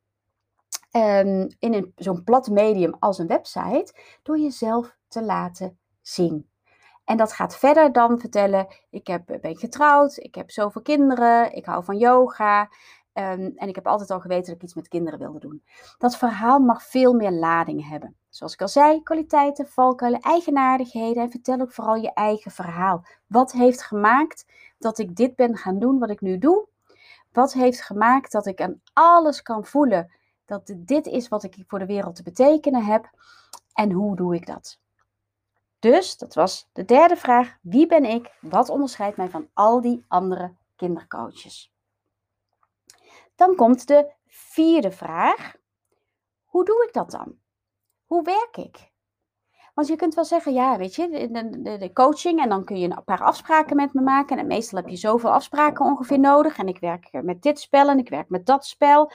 Um, 0.93 1.49
in 1.59 1.93
zo'n 1.97 2.25
plat 2.25 2.49
medium 2.49 2.97
als 2.99 3.19
een 3.19 3.27
website, 3.27 3.95
door 4.23 4.39
jezelf 4.39 4.97
te 5.09 5.23
laten 5.23 5.79
zien. 6.01 6.51
En 7.05 7.17
dat 7.17 7.33
gaat 7.33 7.57
verder 7.57 7.93
dan 7.93 8.21
vertellen, 8.21 8.67
ik 8.91 9.07
heb, 9.07 9.39
ben 9.41 9.57
getrouwd, 9.57 10.17
ik 10.17 10.35
heb 10.35 10.51
zoveel 10.51 10.83
kinderen, 10.83 11.53
ik 11.55 11.65
hou 11.65 11.85
van 11.85 11.99
yoga. 11.99 12.71
Um, 13.15 13.53
en 13.57 13.69
ik 13.69 13.75
heb 13.75 13.87
altijd 13.87 14.11
al 14.11 14.21
geweten 14.21 14.47
dat 14.47 14.55
ik 14.55 14.63
iets 14.63 14.75
met 14.75 14.89
kinderen 14.89 15.19
wilde 15.19 15.39
doen. 15.39 15.63
Dat 15.99 16.17
verhaal 16.17 16.59
mag 16.59 16.83
veel 16.83 17.13
meer 17.13 17.31
lading 17.31 17.89
hebben. 17.89 18.17
Zoals 18.29 18.53
ik 18.53 18.61
al 18.61 18.69
zei, 18.69 19.03
kwaliteiten, 19.03 19.67
valkuilen, 19.69 20.21
eigenaardigheden. 20.21 21.23
En 21.23 21.31
vertel 21.31 21.61
ook 21.61 21.73
vooral 21.73 21.95
je 21.95 22.13
eigen 22.13 22.51
verhaal. 22.51 23.05
Wat 23.27 23.53
heeft 23.53 23.83
gemaakt 23.83 24.47
dat 24.79 24.99
ik 24.99 25.17
dit 25.17 25.37
ben 25.37 25.57
gaan 25.57 25.79
doen 25.79 25.99
wat 25.99 26.11
ik 26.11 26.21
nu 26.21 26.39
doe? 26.39 26.69
Wat 27.33 27.53
heeft 27.53 27.83
gemaakt 27.83 28.33
dat 28.33 28.47
ik 28.47 28.61
aan 28.61 28.81
alles 28.93 29.43
kan 29.43 29.65
voelen 29.65 30.11
dat 30.53 30.75
dit 30.77 31.07
is 31.07 31.29
wat 31.29 31.43
ik 31.43 31.65
voor 31.67 31.79
de 31.79 31.87
wereld 31.87 32.15
te 32.15 32.23
betekenen 32.23 32.85
heb 32.85 33.11
en 33.73 33.93
hoe 33.93 34.17
doe 34.17 34.35
ik 34.35 34.47
dat? 34.47 34.81
Dus 35.79 36.17
dat 36.17 36.35
was 36.35 36.69
de 36.73 36.85
derde 36.85 37.17
vraag. 37.17 37.57
Wie 37.61 37.87
ben 37.87 38.05
ik? 38.05 38.37
Wat 38.41 38.69
onderscheidt 38.69 39.17
mij 39.17 39.29
van 39.29 39.49
al 39.53 39.81
die 39.81 40.05
andere 40.09 40.55
kindercoaches? 40.77 41.73
Dan 43.35 43.55
komt 43.55 43.87
de 43.87 44.13
vierde 44.27 44.91
vraag. 44.91 45.55
Hoe 46.45 46.65
doe 46.65 46.85
ik 46.87 46.93
dat 46.93 47.11
dan? 47.11 47.39
Hoe 48.05 48.23
werk 48.23 48.57
ik? 48.57 48.91
Want 49.75 49.89
je 49.89 49.97
kunt 49.97 50.15
wel 50.15 50.25
zeggen, 50.25 50.53
ja, 50.53 50.77
weet 50.77 50.95
je, 50.95 51.09
de, 51.11 51.79
de, 51.79 51.93
coaching 51.93 52.41
en 52.41 52.49
dan 52.49 52.65
kun 52.65 52.79
je 52.79 52.91
een 52.91 53.05
paar 53.05 53.23
afspraken 53.23 53.77
met 53.77 53.93
me 53.93 54.01
maken. 54.01 54.39
En 54.39 54.47
meestal 54.47 54.79
heb 54.79 54.89
je 54.89 54.97
zoveel 54.97 55.33
afspraken 55.33 55.85
ongeveer 55.85 56.19
nodig. 56.19 56.59
En 56.59 56.69
ik 56.69 56.79
werk 56.79 57.09
met 57.23 57.43
dit 57.43 57.61
spel 57.61 57.89
en 57.89 57.99
ik 57.99 58.09
werk 58.09 58.29
met 58.29 58.47
dat 58.47 58.67
spel. 58.67 59.11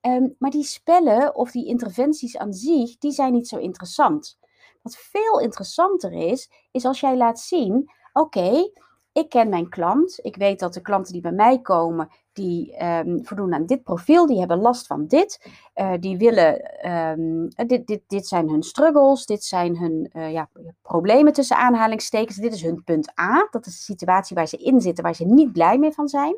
Ehm, 0.00 0.28
maar 0.38 0.50
die 0.50 0.64
spellen 0.64 1.34
of 1.34 1.50
die 1.50 1.66
interventies 1.66 2.36
aan 2.36 2.52
zich, 2.52 2.98
die 2.98 3.12
zijn 3.12 3.32
niet 3.32 3.48
zo 3.48 3.56
interessant. 3.56 4.38
Wat 4.82 4.96
veel 4.96 5.40
interessanter 5.40 6.12
is, 6.12 6.50
is 6.70 6.84
als 6.84 7.00
jij 7.00 7.16
laat 7.16 7.40
zien, 7.40 7.90
oké, 8.12 8.70
ik 9.12 9.28
ken 9.28 9.48
mijn 9.48 9.68
klant. 9.68 10.18
Ik 10.22 10.36
weet 10.36 10.58
dat 10.58 10.74
de 10.74 10.80
klanten 10.80 11.12
die 11.12 11.22
bij 11.22 11.32
mij 11.32 11.60
komen, 11.60 12.08
die 12.32 12.84
um, 12.84 13.24
voldoen 13.24 13.54
aan 13.54 13.66
dit 13.66 13.82
profiel, 13.82 14.26
die 14.26 14.38
hebben 14.38 14.60
last 14.60 14.86
van 14.86 15.06
dit. 15.06 15.50
Uh, 15.74 15.92
die 16.00 16.18
willen, 16.18 16.86
um, 16.90 17.48
dit, 17.66 17.86
dit, 17.86 18.02
dit 18.06 18.26
zijn 18.26 18.48
hun 18.48 18.62
struggles, 18.62 19.26
dit 19.26 19.44
zijn 19.44 19.76
hun 19.76 20.10
uh, 20.12 20.32
ja, 20.32 20.48
problemen 20.82 21.32
tussen 21.32 21.56
aanhalingstekens. 21.56 22.36
Dit 22.36 22.54
is 22.54 22.62
hun 22.62 22.84
punt 22.84 23.18
A, 23.20 23.48
dat 23.50 23.66
is 23.66 23.76
de 23.76 23.82
situatie 23.82 24.36
waar 24.36 24.48
ze 24.48 24.56
in 24.56 24.80
zitten, 24.80 25.04
waar 25.04 25.14
ze 25.14 25.24
niet 25.24 25.52
blij 25.52 25.78
mee 25.78 25.92
van 25.92 26.08
zijn. 26.08 26.36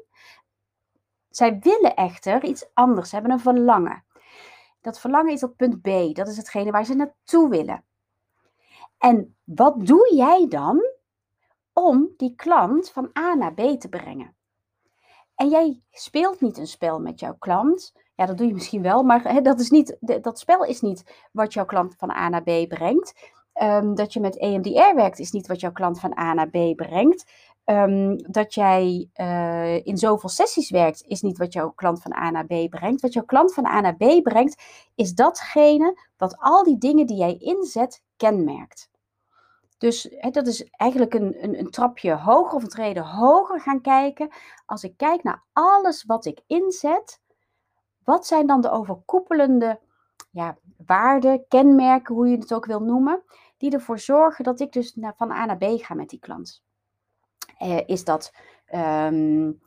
Zij 1.37 1.59
willen 1.59 1.97
echter 1.97 2.45
iets 2.45 2.67
anders, 2.75 3.09
ze 3.09 3.15
hebben 3.15 3.33
een 3.33 3.41
verlangen. 3.41 4.05
Dat 4.81 5.01
verlangen 5.01 5.33
is 5.33 5.41
dat 5.41 5.57
punt 5.57 5.81
B, 5.81 6.15
dat 6.15 6.29
is 6.29 6.37
hetgene 6.37 6.71
waar 6.71 6.85
ze 6.85 6.95
naartoe 6.95 7.49
willen. 7.49 7.85
En 8.99 9.37
wat 9.45 9.87
doe 9.87 10.15
jij 10.15 10.47
dan 10.49 10.83
om 11.73 12.09
die 12.17 12.35
klant 12.35 12.91
van 12.91 13.11
A 13.19 13.35
naar 13.35 13.55
B 13.55 13.61
te 13.81 13.89
brengen? 13.89 14.35
En 15.35 15.49
jij 15.49 15.83
speelt 15.91 16.41
niet 16.41 16.59
een 16.59 16.67
spel 16.67 17.01
met 17.01 17.21
jouw 17.21 17.37
klant. 17.39 17.93
Ja, 18.15 18.27
dat 18.27 18.39
doe 18.39 18.47
je 18.47 18.53
misschien 18.53 18.83
wel, 18.83 19.03
maar 19.03 19.43
dat, 19.43 19.61
is 19.61 19.71
niet, 19.71 19.97
dat 20.01 20.39
spel 20.39 20.65
is 20.65 20.81
niet 20.81 21.29
wat 21.33 21.53
jouw 21.53 21.65
klant 21.65 21.95
van 21.97 22.11
A 22.11 22.29
naar 22.29 22.43
B 22.43 22.69
brengt. 22.69 23.33
Um, 23.63 23.95
dat 23.95 24.13
je 24.13 24.21
met 24.21 24.39
EMDR 24.39 24.95
werkt 24.95 25.19
is 25.19 25.31
niet 25.31 25.47
wat 25.47 25.61
jouw 25.61 25.73
klant 25.73 26.01
van 26.01 26.19
A 26.19 26.35
naar 26.35 26.49
B 26.49 26.77
brengt. 26.77 27.25
Um, 27.65 28.33
dat 28.33 28.55
jij 28.55 29.11
uh, 29.17 29.87
in 29.87 29.97
zoveel 29.97 30.29
sessies 30.29 30.71
werkt, 30.71 31.05
is 31.07 31.23
niet 31.23 31.39
wat 31.39 31.53
jouw 31.53 31.71
klant 31.71 32.03
van 32.03 32.15
A 32.15 32.31
naar 32.31 32.47
B 32.47 32.71
brengt. 32.71 33.01
Wat 33.01 33.13
jouw 33.13 33.25
klant 33.25 33.55
van 33.55 33.67
A 33.67 33.81
naar 33.81 33.97
B 33.97 34.23
brengt, 34.23 34.63
is 34.95 35.15
datgene 35.15 35.99
wat 36.17 36.37
al 36.39 36.63
die 36.63 36.79
dingen 36.79 37.07
die 37.07 37.17
jij 37.17 37.37
inzet 37.37 38.03
kenmerkt. 38.17 38.91
Dus 39.79 40.17
dat 40.31 40.47
is 40.47 40.65
eigenlijk 40.71 41.15
een, 41.15 41.45
een, 41.45 41.59
een 41.59 41.71
trapje 41.71 42.15
hoger 42.15 42.55
of 42.55 42.63
een 42.63 42.69
treden 42.69 43.05
hoger 43.05 43.61
gaan 43.61 43.81
kijken. 43.81 44.29
Als 44.67 44.85
ik 44.85 44.97
kijk 44.97 45.23
naar 45.23 45.43
alles 45.53 46.05
wat 46.05 46.25
ik 46.25 46.41
inzet, 46.47 47.21
wat 48.05 48.27
zijn 48.27 48.47
dan 48.47 48.61
de 48.61 48.71
overkoepelende 48.71 49.81
ja, 50.31 50.57
waarden, 50.87 51.45
kenmerken, 51.49 52.15
hoe 52.15 52.29
je 52.29 52.39
het 52.39 52.55
ook 52.55 52.67
wil 52.67 52.81
noemen, 52.81 53.23
die 53.57 53.73
ervoor 53.73 53.99
zorgen 53.99 54.45
dat 54.45 54.61
ik 54.61 54.73
dus 54.73 54.95
naar, 54.95 55.15
van 55.17 55.31
A 55.31 55.45
naar 55.45 55.59
B 55.59 55.65
ga 55.65 55.95
met 55.95 56.09
die 56.09 56.19
klant. 56.19 56.63
Eh, 57.59 57.81
is 57.87 58.05
dat. 58.05 58.33
Um, 58.75 59.61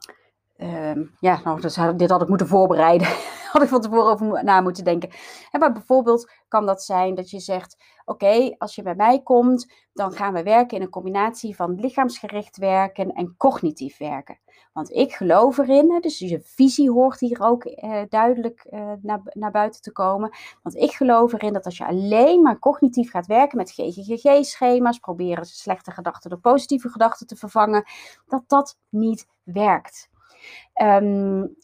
ja, 1.20 1.40
nou, 1.44 1.62
dus, 1.62 1.80
dit 1.96 2.10
had 2.10 2.22
ik 2.22 2.28
moeten 2.28 2.48
voorbereiden. 2.48 3.08
had 3.56 3.64
ik 3.64 3.70
van 3.70 3.82
tevoren 3.82 4.12
over 4.12 4.44
na 4.44 4.62
moeten 4.62 4.84
denken. 4.84 5.10
En 5.52 5.60
maar 5.60 5.72
bijvoorbeeld 5.72 6.32
kan 6.48 6.66
dat 6.66 6.84
zijn 6.84 7.16
dat 7.16 7.30
je 7.30 7.40
zegt: 7.40 7.78
Oké, 8.06 8.56
als 8.58 8.76
je 8.76 8.82
bij 8.82 8.96
mij 8.96 9.22
komt, 9.24 9.72
dan 9.94 10.12
gaan 10.12 10.34
we 10.34 10.44
werken 10.44 10.78
in 10.78 10.84
een 10.84 10.90
combinatie 10.90 11.56
van 11.56 11.76
lichaamsgericht 11.76 12.58
werken 12.58 13.12
en 13.12 13.36
cognitief 13.38 13.98
werken. 13.98 14.40
Want 14.74 14.92
ik 14.92 15.14
geloof 15.14 15.58
erin, 15.58 15.98
dus 16.02 16.20
je 16.20 16.42
visie 16.44 16.92
hoort 16.92 17.20
hier 17.20 17.42
ook 17.42 17.64
eh, 17.64 18.02
duidelijk 18.10 18.60
eh, 18.70 18.92
naar, 19.02 19.22
naar 19.24 19.52
buiten 19.52 19.82
te 19.82 19.92
komen. 19.92 20.36
Want 20.62 20.76
ik 20.76 20.92
geloof 20.92 21.34
erin 21.34 21.54
dat 21.54 21.66
als 21.66 21.78
je 21.78 21.86
alleen 21.86 22.42
maar 22.42 22.60
cognitief 22.60 23.12
gaat 23.12 23.26
werken 23.26 23.58
met 23.58 23.72
GGGG-schema's, 23.72 25.00
proberen 25.00 25.46
slechte 25.46 25.92
gedachten 25.92 26.30
door 26.30 26.40
positieve 26.40 26.90
gedachten 26.90 27.28
te 27.28 27.36
vervangen, 27.36 27.84
dat 28.28 28.44
dat 28.48 28.78
niet 28.90 29.28
werkt. 29.44 30.10
Um, 30.82 31.56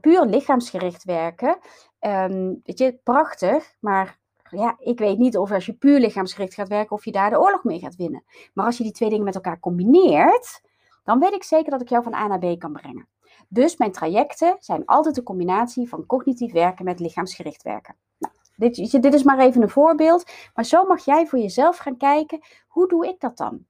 puur 0.00 0.24
lichaamsgericht 0.24 1.04
werken, 1.04 1.58
um, 2.00 2.60
weet 2.64 2.78
je, 2.78 2.98
prachtig, 3.02 3.76
maar 3.80 4.18
ja, 4.50 4.76
ik 4.78 4.98
weet 4.98 5.18
niet 5.18 5.36
of 5.36 5.52
als 5.52 5.66
je 5.66 5.72
puur 5.72 5.98
lichaamsgericht 5.98 6.54
gaat 6.54 6.68
werken, 6.68 6.96
of 6.96 7.04
je 7.04 7.12
daar 7.12 7.30
de 7.30 7.40
oorlog 7.40 7.64
mee 7.64 7.78
gaat 7.78 7.96
winnen. 7.96 8.24
Maar 8.54 8.66
als 8.66 8.76
je 8.76 8.82
die 8.82 8.92
twee 8.92 9.08
dingen 9.08 9.24
met 9.24 9.34
elkaar 9.34 9.60
combineert, 9.60 10.60
dan 11.04 11.18
weet 11.18 11.32
ik 11.32 11.42
zeker 11.42 11.70
dat 11.70 11.80
ik 11.80 11.88
jou 11.88 12.02
van 12.02 12.14
A 12.14 12.26
naar 12.26 12.38
B 12.38 12.58
kan 12.58 12.72
brengen. 12.72 13.08
Dus 13.48 13.76
mijn 13.76 13.92
trajecten 13.92 14.56
zijn 14.60 14.84
altijd 14.84 15.16
een 15.16 15.22
combinatie 15.22 15.88
van 15.88 16.06
cognitief 16.06 16.52
werken 16.52 16.84
met 16.84 17.00
lichaamsgericht 17.00 17.62
werken. 17.62 17.96
Nou, 18.18 18.34
dit, 18.56 19.02
dit 19.02 19.14
is 19.14 19.22
maar 19.22 19.38
even 19.38 19.62
een 19.62 19.70
voorbeeld, 19.70 20.30
maar 20.54 20.64
zo 20.64 20.84
mag 20.84 21.04
jij 21.04 21.26
voor 21.26 21.38
jezelf 21.38 21.76
gaan 21.76 21.96
kijken, 21.96 22.40
hoe 22.68 22.88
doe 22.88 23.06
ik 23.06 23.20
dat 23.20 23.36
dan? 23.36 23.64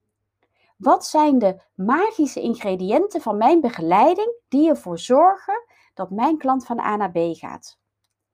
Wat 0.76 1.06
zijn 1.06 1.38
de 1.38 1.60
magische 1.74 2.40
ingrediënten 2.40 3.20
van 3.20 3.36
mijn 3.36 3.60
begeleiding 3.60 4.34
die 4.48 4.68
ervoor 4.68 4.98
zorgen 4.98 5.64
dat 5.94 6.10
mijn 6.10 6.38
klant 6.38 6.66
van 6.66 6.80
A 6.80 6.96
naar 6.96 7.10
B 7.10 7.18
gaat? 7.18 7.78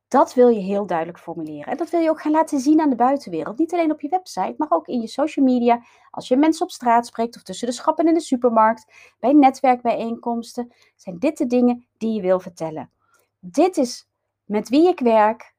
Dat 0.09 0.35
wil 0.35 0.49
je 0.49 0.61
heel 0.61 0.87
duidelijk 0.87 1.19
formuleren. 1.19 1.73
En 1.73 1.77
dat 1.77 1.91
wil 1.91 2.01
je 2.01 2.11
ook 2.11 2.21
gaan 2.21 2.33
laten 2.33 2.61
zien 2.61 2.81
aan 2.81 2.91
de 2.91 2.97
buitenwereld. 2.97 3.59
Niet 3.59 3.73
alleen 3.73 3.93
op 3.93 4.01
je 4.01 4.09
website, 4.09 4.55
maar 4.57 4.71
ook 4.71 4.87
in 4.87 5.01
je 5.01 5.07
social 5.07 5.45
media. 5.45 5.83
Als 6.11 6.29
je 6.29 6.37
mensen 6.37 6.65
op 6.65 6.71
straat 6.71 7.07
spreekt 7.07 7.37
of 7.37 7.43
tussen 7.43 7.67
de 7.67 7.75
schappen 7.75 8.07
in 8.07 8.15
de 8.15 8.21
supermarkt, 8.21 9.15
bij 9.21 9.33
netwerkbijeenkomsten, 9.33 10.73
zijn 10.97 11.19
dit 11.19 11.39
de 11.39 11.47
dingen 11.47 11.87
die 11.99 12.15
je 12.15 12.21
wil 12.21 12.41
vertellen. 12.41 12.91
Dit 13.39 13.77
is 13.77 14.09
met 14.45 14.69
wie 14.69 14.89
ik 14.89 15.01
werk. 15.01 15.55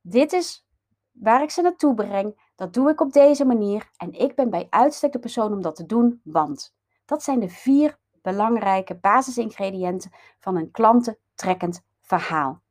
Dit 0.00 0.32
is 0.32 0.66
waar 1.12 1.42
ik 1.42 1.50
ze 1.50 1.62
naartoe 1.62 1.94
breng. 1.94 2.45
Dat 2.56 2.74
doe 2.74 2.90
ik 2.90 3.00
op 3.00 3.12
deze 3.12 3.44
manier. 3.44 3.90
En 3.96 4.12
ik 4.12 4.34
ben 4.34 4.50
bij 4.50 4.66
uitstek 4.70 5.12
de 5.12 5.18
persoon 5.18 5.52
om 5.52 5.62
dat 5.62 5.76
te 5.76 5.86
doen, 5.86 6.20
want 6.24 6.74
dat 7.04 7.22
zijn 7.22 7.40
de 7.40 7.48
vier 7.48 7.98
belangrijke 8.22 8.94
basisingrediënten 8.94 10.12
van 10.38 10.56
een 10.56 10.70
klantentrekkend 10.70 11.82
verhaal. 12.00 12.62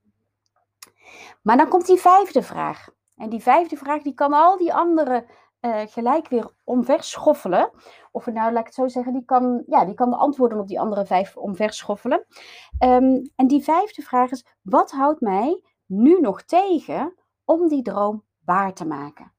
Maar 1.41 1.57
dan 1.57 1.67
komt 1.67 1.85
die 1.85 1.99
vijfde 1.99 2.43
vraag. 2.43 2.87
En 3.15 3.29
die 3.29 3.41
vijfde 3.41 3.77
vraag 3.77 4.01
die 4.01 4.13
kan 4.13 4.33
al 4.33 4.57
die 4.57 4.73
andere 4.73 5.25
uh, 5.61 5.81
gelijk 5.85 6.27
weer 6.27 6.51
omverschoffelen. 6.63 7.71
Of 8.11 8.25
nou, 8.25 8.51
laat 8.51 8.59
ik 8.59 8.65
het 8.65 8.73
zo 8.73 8.87
zeggen, 8.87 9.13
die 9.13 9.25
kan, 9.25 9.63
ja, 9.67 9.85
die 9.85 9.93
kan 9.93 10.09
de 10.09 10.15
antwoorden 10.15 10.59
op 10.59 10.67
die 10.67 10.79
andere 10.79 11.05
vijf 11.05 11.37
omverschoffelen. 11.37 12.25
Um, 12.79 13.31
en 13.35 13.47
die 13.47 13.63
vijfde 13.63 14.01
vraag 14.01 14.31
is, 14.31 14.45
wat 14.61 14.91
houdt 14.91 15.21
mij 15.21 15.63
nu 15.85 16.19
nog 16.19 16.43
tegen 16.43 17.13
om 17.45 17.67
die 17.67 17.81
droom 17.81 18.23
waar 18.45 18.73
te 18.73 18.85
maken? 18.85 19.34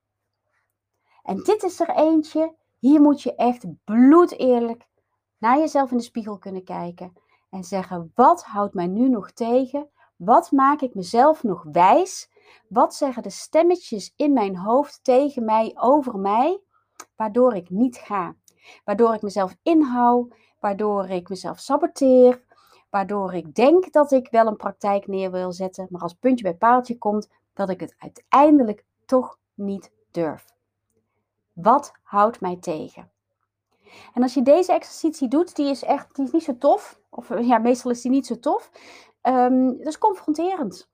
En 1.26 1.42
dit 1.42 1.62
is 1.62 1.80
er 1.80 1.90
eentje, 1.90 2.54
hier 2.78 3.00
moet 3.00 3.22
je 3.22 3.34
echt 3.34 3.64
bloedeerlijk 3.84 4.86
naar 5.38 5.58
jezelf 5.58 5.90
in 5.90 5.96
de 5.96 6.02
spiegel 6.02 6.38
kunnen 6.38 6.64
kijken. 6.64 7.12
En 7.50 7.64
zeggen, 7.64 8.12
wat 8.14 8.44
houdt 8.44 8.74
mij 8.74 8.86
nu 8.86 9.08
nog 9.08 9.30
tegen 9.30 9.90
wat 10.16 10.50
maak 10.50 10.80
ik 10.80 10.94
mezelf 10.94 11.42
nog 11.42 11.64
wijs? 11.72 12.30
Wat 12.68 12.94
zeggen 12.94 13.22
de 13.22 13.30
stemmetjes 13.30 14.12
in 14.16 14.32
mijn 14.32 14.56
hoofd 14.56 15.04
tegen 15.04 15.44
mij, 15.44 15.72
over 15.74 16.18
mij, 16.18 16.60
waardoor 17.16 17.54
ik 17.54 17.70
niet 17.70 17.96
ga? 17.96 18.34
Waardoor 18.84 19.14
ik 19.14 19.22
mezelf 19.22 19.56
inhoud, 19.62 20.34
waardoor 20.60 21.08
ik 21.08 21.28
mezelf 21.28 21.58
saboteer, 21.58 22.42
waardoor 22.90 23.34
ik 23.34 23.54
denk 23.54 23.92
dat 23.92 24.12
ik 24.12 24.28
wel 24.30 24.46
een 24.46 24.56
praktijk 24.56 25.06
neer 25.06 25.30
wil 25.30 25.52
zetten, 25.52 25.86
maar 25.90 26.02
als 26.02 26.14
puntje 26.14 26.44
bij 26.44 26.56
paaltje 26.56 26.98
komt, 26.98 27.28
dat 27.54 27.68
ik 27.68 27.80
het 27.80 27.94
uiteindelijk 27.98 28.84
toch 29.06 29.38
niet 29.54 29.92
durf. 30.10 30.55
Wat 31.56 31.92
houdt 32.02 32.40
mij 32.40 32.56
tegen? 32.56 33.10
En 34.14 34.22
als 34.22 34.34
je 34.34 34.42
deze 34.42 34.72
exercitie 34.72 35.28
doet, 35.28 35.56
die 35.56 35.66
is 35.66 35.82
echt 35.82 36.16
die 36.16 36.24
is 36.24 36.30
niet 36.30 36.42
zo 36.42 36.58
tof. 36.58 37.00
Of 37.10 37.40
ja, 37.40 37.58
meestal 37.58 37.90
is 37.90 38.00
die 38.00 38.10
niet 38.10 38.26
zo 38.26 38.38
tof. 38.38 38.70
Um, 39.22 39.76
dat 39.78 39.86
is 39.86 39.98
confronterend. 39.98 40.88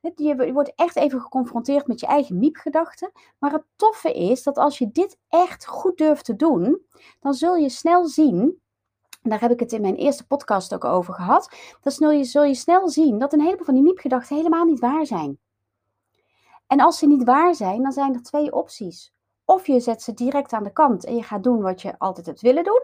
Je 0.00 0.52
wordt 0.52 0.72
echt 0.74 0.96
even 0.96 1.20
geconfronteerd 1.20 1.86
met 1.86 2.00
je 2.00 2.06
eigen 2.06 2.38
miepgedachten. 2.38 3.12
Maar 3.38 3.52
het 3.52 3.64
toffe 3.76 4.12
is 4.12 4.42
dat 4.42 4.58
als 4.58 4.78
je 4.78 4.90
dit 4.92 5.18
echt 5.28 5.66
goed 5.66 5.98
durft 5.98 6.24
te 6.24 6.36
doen, 6.36 6.86
dan 7.20 7.34
zul 7.34 7.56
je 7.56 7.68
snel 7.68 8.06
zien. 8.06 8.60
En 9.22 9.30
daar 9.30 9.40
heb 9.40 9.50
ik 9.50 9.60
het 9.60 9.72
in 9.72 9.80
mijn 9.80 9.96
eerste 9.96 10.26
podcast 10.26 10.74
ook 10.74 10.84
over 10.84 11.14
gehad. 11.14 11.50
Dan 11.80 11.92
zul 11.92 12.10
je, 12.10 12.24
zul 12.24 12.44
je 12.44 12.54
snel 12.54 12.88
zien 12.88 13.18
dat 13.18 13.32
een 13.32 13.40
heleboel 13.40 13.64
van 13.64 13.74
die 13.74 13.82
miepgedachten 13.82 14.36
helemaal 14.36 14.64
niet 14.64 14.80
waar 14.80 15.06
zijn. 15.06 15.38
En 16.66 16.80
als 16.80 16.98
ze 16.98 17.06
niet 17.06 17.24
waar 17.24 17.54
zijn, 17.54 17.82
dan 17.82 17.92
zijn 17.92 18.14
er 18.14 18.22
twee 18.22 18.52
opties. 18.52 19.12
Of 19.50 19.66
je 19.66 19.80
zet 19.80 20.02
ze 20.02 20.14
direct 20.14 20.52
aan 20.52 20.62
de 20.62 20.72
kant 20.72 21.04
en 21.04 21.14
je 21.14 21.22
gaat 21.22 21.42
doen 21.42 21.60
wat 21.60 21.82
je 21.82 21.98
altijd 21.98 22.26
hebt 22.26 22.40
willen 22.40 22.64
doen. 22.64 22.82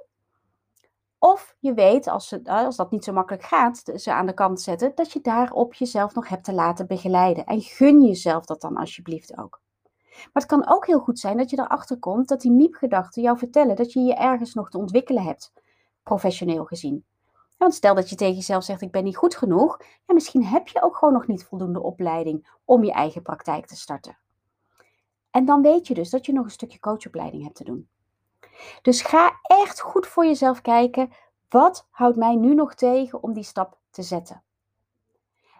Of 1.18 1.56
je 1.58 1.74
weet, 1.74 2.06
als, 2.06 2.32
eh, 2.32 2.64
als 2.64 2.76
dat 2.76 2.90
niet 2.90 3.04
zo 3.04 3.12
makkelijk 3.12 3.44
gaat, 3.44 3.82
ze 3.94 4.12
aan 4.12 4.26
de 4.26 4.34
kant 4.34 4.60
zetten, 4.60 4.92
dat 4.94 5.12
je 5.12 5.20
daarop 5.20 5.74
jezelf 5.74 6.14
nog 6.14 6.28
hebt 6.28 6.44
te 6.44 6.52
laten 6.52 6.86
begeleiden. 6.86 7.44
En 7.44 7.60
gun 7.60 8.02
jezelf 8.02 8.44
dat 8.44 8.60
dan 8.60 8.76
alsjeblieft 8.76 9.38
ook. 9.38 9.60
Maar 10.10 10.42
het 10.42 10.46
kan 10.46 10.68
ook 10.68 10.86
heel 10.86 10.98
goed 10.98 11.18
zijn 11.18 11.36
dat 11.36 11.50
je 11.50 11.58
erachter 11.58 11.98
komt 11.98 12.28
dat 12.28 12.40
die 12.40 12.52
miepgedachten 12.52 13.22
jou 13.22 13.38
vertellen 13.38 13.76
dat 13.76 13.92
je 13.92 14.00
je 14.00 14.14
ergens 14.14 14.54
nog 14.54 14.70
te 14.70 14.78
ontwikkelen 14.78 15.22
hebt, 15.22 15.52
professioneel 16.02 16.64
gezien. 16.64 17.04
Want 17.56 17.74
stel 17.74 17.94
dat 17.94 18.10
je 18.10 18.16
tegen 18.16 18.34
jezelf 18.34 18.64
zegt: 18.64 18.80
Ik 18.80 18.92
ben 18.92 19.04
niet 19.04 19.16
goed 19.16 19.36
genoeg. 19.36 19.80
Ja, 20.06 20.14
misschien 20.14 20.44
heb 20.44 20.68
je 20.68 20.82
ook 20.82 20.96
gewoon 20.96 21.14
nog 21.14 21.26
niet 21.26 21.44
voldoende 21.44 21.82
opleiding 21.82 22.58
om 22.64 22.84
je 22.84 22.92
eigen 22.92 23.22
praktijk 23.22 23.66
te 23.66 23.76
starten. 23.76 24.18
En 25.34 25.44
dan 25.44 25.62
weet 25.62 25.86
je 25.86 25.94
dus 25.94 26.10
dat 26.10 26.26
je 26.26 26.32
nog 26.32 26.44
een 26.44 26.50
stukje 26.50 26.80
coachopleiding 26.80 27.42
hebt 27.42 27.54
te 27.54 27.64
doen. 27.64 27.88
Dus 28.82 29.02
ga 29.02 29.38
echt 29.42 29.80
goed 29.80 30.06
voor 30.06 30.24
jezelf 30.24 30.60
kijken. 30.60 31.12
Wat 31.48 31.86
houdt 31.90 32.16
mij 32.16 32.34
nu 32.34 32.54
nog 32.54 32.74
tegen 32.74 33.22
om 33.22 33.32
die 33.32 33.42
stap 33.42 33.78
te 33.90 34.02
zetten? 34.02 34.42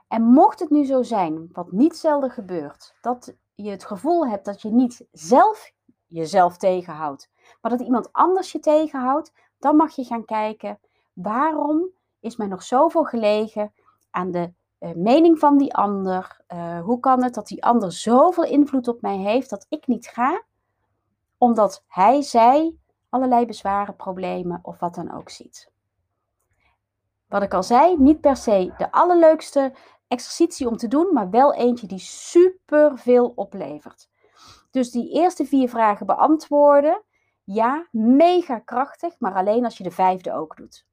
En 0.08 0.22
mocht 0.22 0.60
het 0.60 0.70
nu 0.70 0.84
zo 0.84 1.02
zijn, 1.02 1.48
wat 1.52 1.72
niet 1.72 1.96
zelden 1.96 2.30
gebeurt, 2.30 2.94
dat 3.00 3.34
je 3.54 3.70
het 3.70 3.84
gevoel 3.84 4.26
hebt 4.26 4.44
dat 4.44 4.62
je 4.62 4.70
niet 4.70 5.06
zelf 5.12 5.72
jezelf 6.06 6.56
tegenhoudt, 6.56 7.30
maar 7.60 7.70
dat 7.70 7.80
iemand 7.80 8.12
anders 8.12 8.52
je 8.52 8.60
tegenhoudt, 8.60 9.32
dan 9.58 9.76
mag 9.76 9.96
je 9.96 10.04
gaan 10.04 10.24
kijken 10.24 10.78
waarom 11.12 11.88
is 12.20 12.36
mij 12.36 12.46
nog 12.46 12.62
zoveel 12.62 13.04
gelegen 13.04 13.72
aan 14.10 14.30
de 14.30 14.52
mening 14.78 15.38
van 15.38 15.58
die 15.58 15.74
ander? 15.74 16.40
Uh, 16.48 16.80
hoe 16.80 17.00
kan 17.00 17.22
het 17.22 17.34
dat 17.34 17.46
die 17.46 17.64
ander 17.64 17.92
zoveel 17.92 18.44
invloed 18.44 18.88
op 18.88 19.00
mij 19.00 19.16
heeft 19.16 19.50
dat 19.50 19.66
ik 19.68 19.86
niet 19.86 20.06
ga, 20.06 20.42
omdat 21.38 21.84
hij, 21.86 22.22
zij 22.22 22.74
allerlei 23.08 23.46
bezwaren, 23.46 23.96
problemen 23.96 24.58
of 24.62 24.78
wat 24.78 24.94
dan 24.94 25.12
ook 25.12 25.30
ziet. 25.30 25.72
Wat 27.28 27.42
ik 27.42 27.54
al 27.54 27.62
zei, 27.62 27.98
niet 27.98 28.20
per 28.20 28.36
se 28.36 28.72
de 28.78 28.92
allerleukste 28.92 29.72
exercitie 30.08 30.68
om 30.68 30.76
te 30.76 30.88
doen, 30.88 31.08
maar 31.12 31.30
wel 31.30 31.54
eentje 31.54 31.86
die 31.86 31.98
super 31.98 32.98
veel 32.98 33.32
oplevert. 33.34 34.08
Dus 34.70 34.90
die 34.90 35.12
eerste 35.12 35.44
vier 35.44 35.68
vragen 35.68 36.06
beantwoorden, 36.06 37.02
ja, 37.44 37.86
mega 37.90 38.58
krachtig, 38.58 39.14
maar 39.18 39.34
alleen 39.34 39.64
als 39.64 39.78
je 39.78 39.84
de 39.84 39.90
vijfde 39.90 40.32
ook 40.32 40.56
doet. 40.56 40.86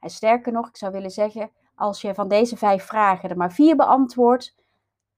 En 0.00 0.10
sterker 0.10 0.52
nog, 0.52 0.68
ik 0.68 0.76
zou 0.76 0.92
willen 0.92 1.10
zeggen, 1.10 1.50
als 1.78 2.00
je 2.00 2.14
van 2.14 2.28
deze 2.28 2.56
vijf 2.56 2.84
vragen 2.84 3.30
er 3.30 3.36
maar 3.36 3.52
vier 3.52 3.76
beantwoordt, 3.76 4.54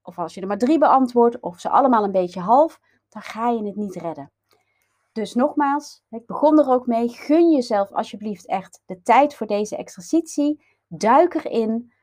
of 0.01 0.19
als 0.19 0.33
je 0.33 0.41
er 0.41 0.47
maar 0.47 0.57
drie 0.57 0.77
beantwoordt, 0.77 1.39
of 1.39 1.59
ze 1.59 1.69
allemaal 1.69 2.03
een 2.03 2.11
beetje 2.11 2.39
half, 2.39 2.79
dan 3.09 3.21
ga 3.21 3.49
je 3.49 3.65
het 3.65 3.75
niet 3.75 3.95
redden. 3.95 4.31
Dus 5.11 5.33
nogmaals, 5.33 6.03
ik 6.09 6.25
begon 6.25 6.59
er 6.59 6.69
ook 6.69 6.87
mee. 6.87 7.09
Gun 7.09 7.51
jezelf 7.51 7.91
alsjeblieft 7.91 8.47
echt 8.47 8.81
de 8.85 9.01
tijd 9.01 9.35
voor 9.35 9.47
deze 9.47 9.77
exercitie. 9.77 10.63
Duik 10.87 11.33
erin 11.33 11.93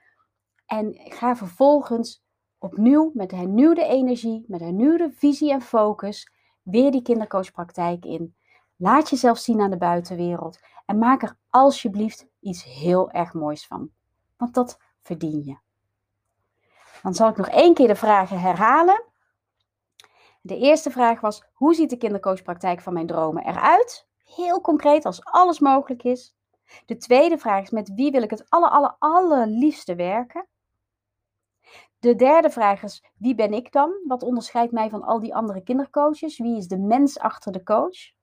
en 0.66 0.94
ga 0.94 1.36
vervolgens 1.36 2.22
opnieuw 2.58 3.10
met 3.14 3.30
hernieuwde 3.30 3.84
energie, 3.84 4.44
met 4.48 4.60
hernieuwde 4.60 5.10
visie 5.12 5.52
en 5.52 5.60
focus 5.60 6.32
weer 6.62 6.90
die 6.90 7.02
kindercoachpraktijk 7.02 8.04
in. 8.04 8.34
Laat 8.76 9.10
jezelf 9.10 9.38
zien 9.38 9.60
aan 9.60 9.70
de 9.70 9.76
buitenwereld 9.76 10.58
en 10.86 10.98
maak 10.98 11.22
er 11.22 11.36
alsjeblieft 11.48 12.26
iets 12.40 12.64
heel 12.64 13.10
erg 13.10 13.32
moois 13.32 13.66
van. 13.66 13.90
Want 14.38 14.54
dat 14.54 14.80
verdien 15.00 15.44
je. 15.44 15.58
Dan 17.02 17.14
zal 17.14 17.28
ik 17.28 17.36
nog 17.36 17.48
één 17.48 17.74
keer 17.74 17.86
de 17.86 17.96
vragen 17.96 18.40
herhalen. 18.40 19.04
De 20.40 20.56
eerste 20.56 20.90
vraag 20.90 21.20
was: 21.20 21.44
hoe 21.52 21.74
ziet 21.74 21.90
de 21.90 21.96
kindercoachpraktijk 21.96 22.80
van 22.80 22.92
mijn 22.92 23.06
dromen 23.06 23.46
eruit? 23.46 24.08
Heel 24.24 24.60
concreet, 24.60 25.04
als 25.04 25.24
alles 25.24 25.58
mogelijk 25.58 26.02
is. 26.02 26.36
De 26.86 26.96
tweede 26.96 27.38
vraag 27.38 27.62
is: 27.62 27.70
met 27.70 27.94
wie 27.94 28.10
wil 28.10 28.22
ik 28.22 28.30
het 28.30 28.50
aller, 28.50 28.70
aller, 28.70 28.96
allerliefste 28.98 29.94
werken? 29.94 30.48
De 31.98 32.14
derde 32.14 32.50
vraag 32.50 32.82
is: 32.82 33.04
wie 33.16 33.34
ben 33.34 33.52
ik 33.52 33.72
dan? 33.72 33.92
Wat 34.06 34.22
onderscheidt 34.22 34.72
mij 34.72 34.90
van 34.90 35.02
al 35.02 35.20
die 35.20 35.34
andere 35.34 35.62
kindercoaches? 35.62 36.38
Wie 36.38 36.56
is 36.56 36.68
de 36.68 36.78
mens 36.78 37.18
achter 37.18 37.52
de 37.52 37.62
coach? 37.62 38.16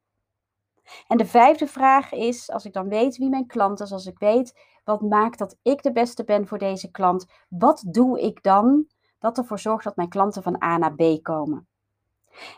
En 1.07 1.17
de 1.17 1.25
vijfde 1.25 1.67
vraag 1.67 2.11
is: 2.11 2.51
als 2.51 2.65
ik 2.65 2.73
dan 2.73 2.89
weet 2.89 3.17
wie 3.17 3.29
mijn 3.29 3.47
klant 3.47 3.79
is, 3.79 3.91
als 3.91 4.05
ik 4.05 4.19
weet 4.19 4.73
wat 4.83 5.01
maakt 5.01 5.37
dat 5.37 5.57
ik 5.61 5.83
de 5.83 5.91
beste 5.91 6.23
ben 6.23 6.47
voor 6.47 6.57
deze 6.57 6.91
klant, 6.91 7.25
wat 7.49 7.83
doe 7.87 8.21
ik 8.21 8.43
dan 8.43 8.87
dat 9.19 9.37
ervoor 9.37 9.59
zorgt 9.59 9.83
dat 9.83 9.95
mijn 9.95 10.09
klanten 10.09 10.43
van 10.43 10.63
A 10.63 10.77
naar 10.77 10.95
B 10.95 11.19
komen? 11.21 11.67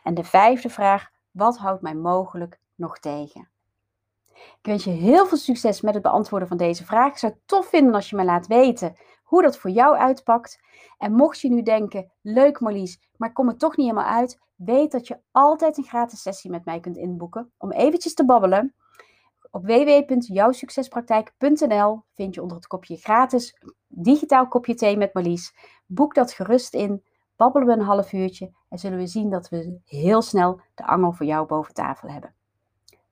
En 0.04 0.13
de 0.13 0.24
vijfde 0.24 0.70
vraag, 0.70 1.10
wat 1.32 1.58
houdt 1.58 1.82
mij 1.82 1.96
mogelijk 1.96 2.60
nog 2.76 3.00
tegen? 3.00 3.50
Ik 4.34 4.60
wens 4.62 4.84
je 4.84 4.90
heel 4.90 5.26
veel 5.26 5.38
succes 5.38 5.82
met 5.82 5.94
het 5.94 6.04
beantwoorden 6.04 6.48
van 6.48 6.58
deze 6.58 6.86
vraag. 6.86 7.12
Ik 7.12 7.18
zou 7.18 7.34
het 7.34 7.42
tof 7.46 7.68
vinden 7.68 7.94
als 7.94 8.10
je 8.10 8.16
me 8.16 8.24
laat 8.24 8.48
weten 8.48 8.96
hoe 9.24 9.42
dat 9.42 9.58
voor 9.58 9.70
jou 9.70 9.98
uitpakt. 9.98 10.60
En 10.98 11.12
mocht 11.12 11.40
je 11.40 11.50
nu 11.50 11.62
denken, 11.62 12.12
leuk 12.22 12.60
Marlies, 12.60 13.00
maar 13.16 13.30
ik 13.30 13.36
kom 13.36 13.48
er 13.48 13.58
toch 13.58 13.78
niet 13.78 13.88
helemaal 13.90 14.12
uit, 14.13 14.40
weet 14.58 14.91
dat 14.91 15.08
je 15.08 15.20
altijd 15.32 15.78
een 15.78 15.84
gratis 15.84 16.22
sessie 16.22 16.52
met 16.52 16.65
mij 16.65 16.80
kunt 16.80 16.98
inboeken 16.98 17.52
om 17.58 17.72
eventjes 17.72 18.13
te 18.13 18.26
babbelen. 18.26 18.76
Op 19.52 19.65
www.jouwsuccespraktijk.nl 19.65 22.02
vind 22.13 22.34
je 22.34 22.41
onder 22.41 22.58
het 22.58 22.67
kopje 22.67 22.98
gratis 22.98 23.60
digitaal 23.88 24.48
kopje 24.48 24.76
thee 24.76 24.98
met 24.98 25.13
Marlies. 25.13 25.56
Boek 25.86 26.15
dat 26.15 26.34
gerust 26.34 26.74
in, 26.74 27.04
babbelen 27.36 27.67
we 27.67 27.74
een 27.74 27.82
half 27.82 28.13
uurtje 28.13 28.52
en 28.70 28.78
zullen 28.78 28.98
we 28.98 29.08
zien 29.08 29.30
dat 29.30 29.50
we 29.50 29.80
heel 29.86 30.22
snel 30.22 30.62
de 30.76 30.86
angel 30.86 31.12
voor 31.12 31.26
jou 31.26 31.48
boven 31.48 31.74
tafel 31.74 32.10
hebben. 32.10 32.34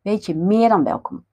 Weet 0.02 0.26
je, 0.26 0.36
meer 0.36 0.70
dan 0.70 0.84
welkom. 0.84 1.26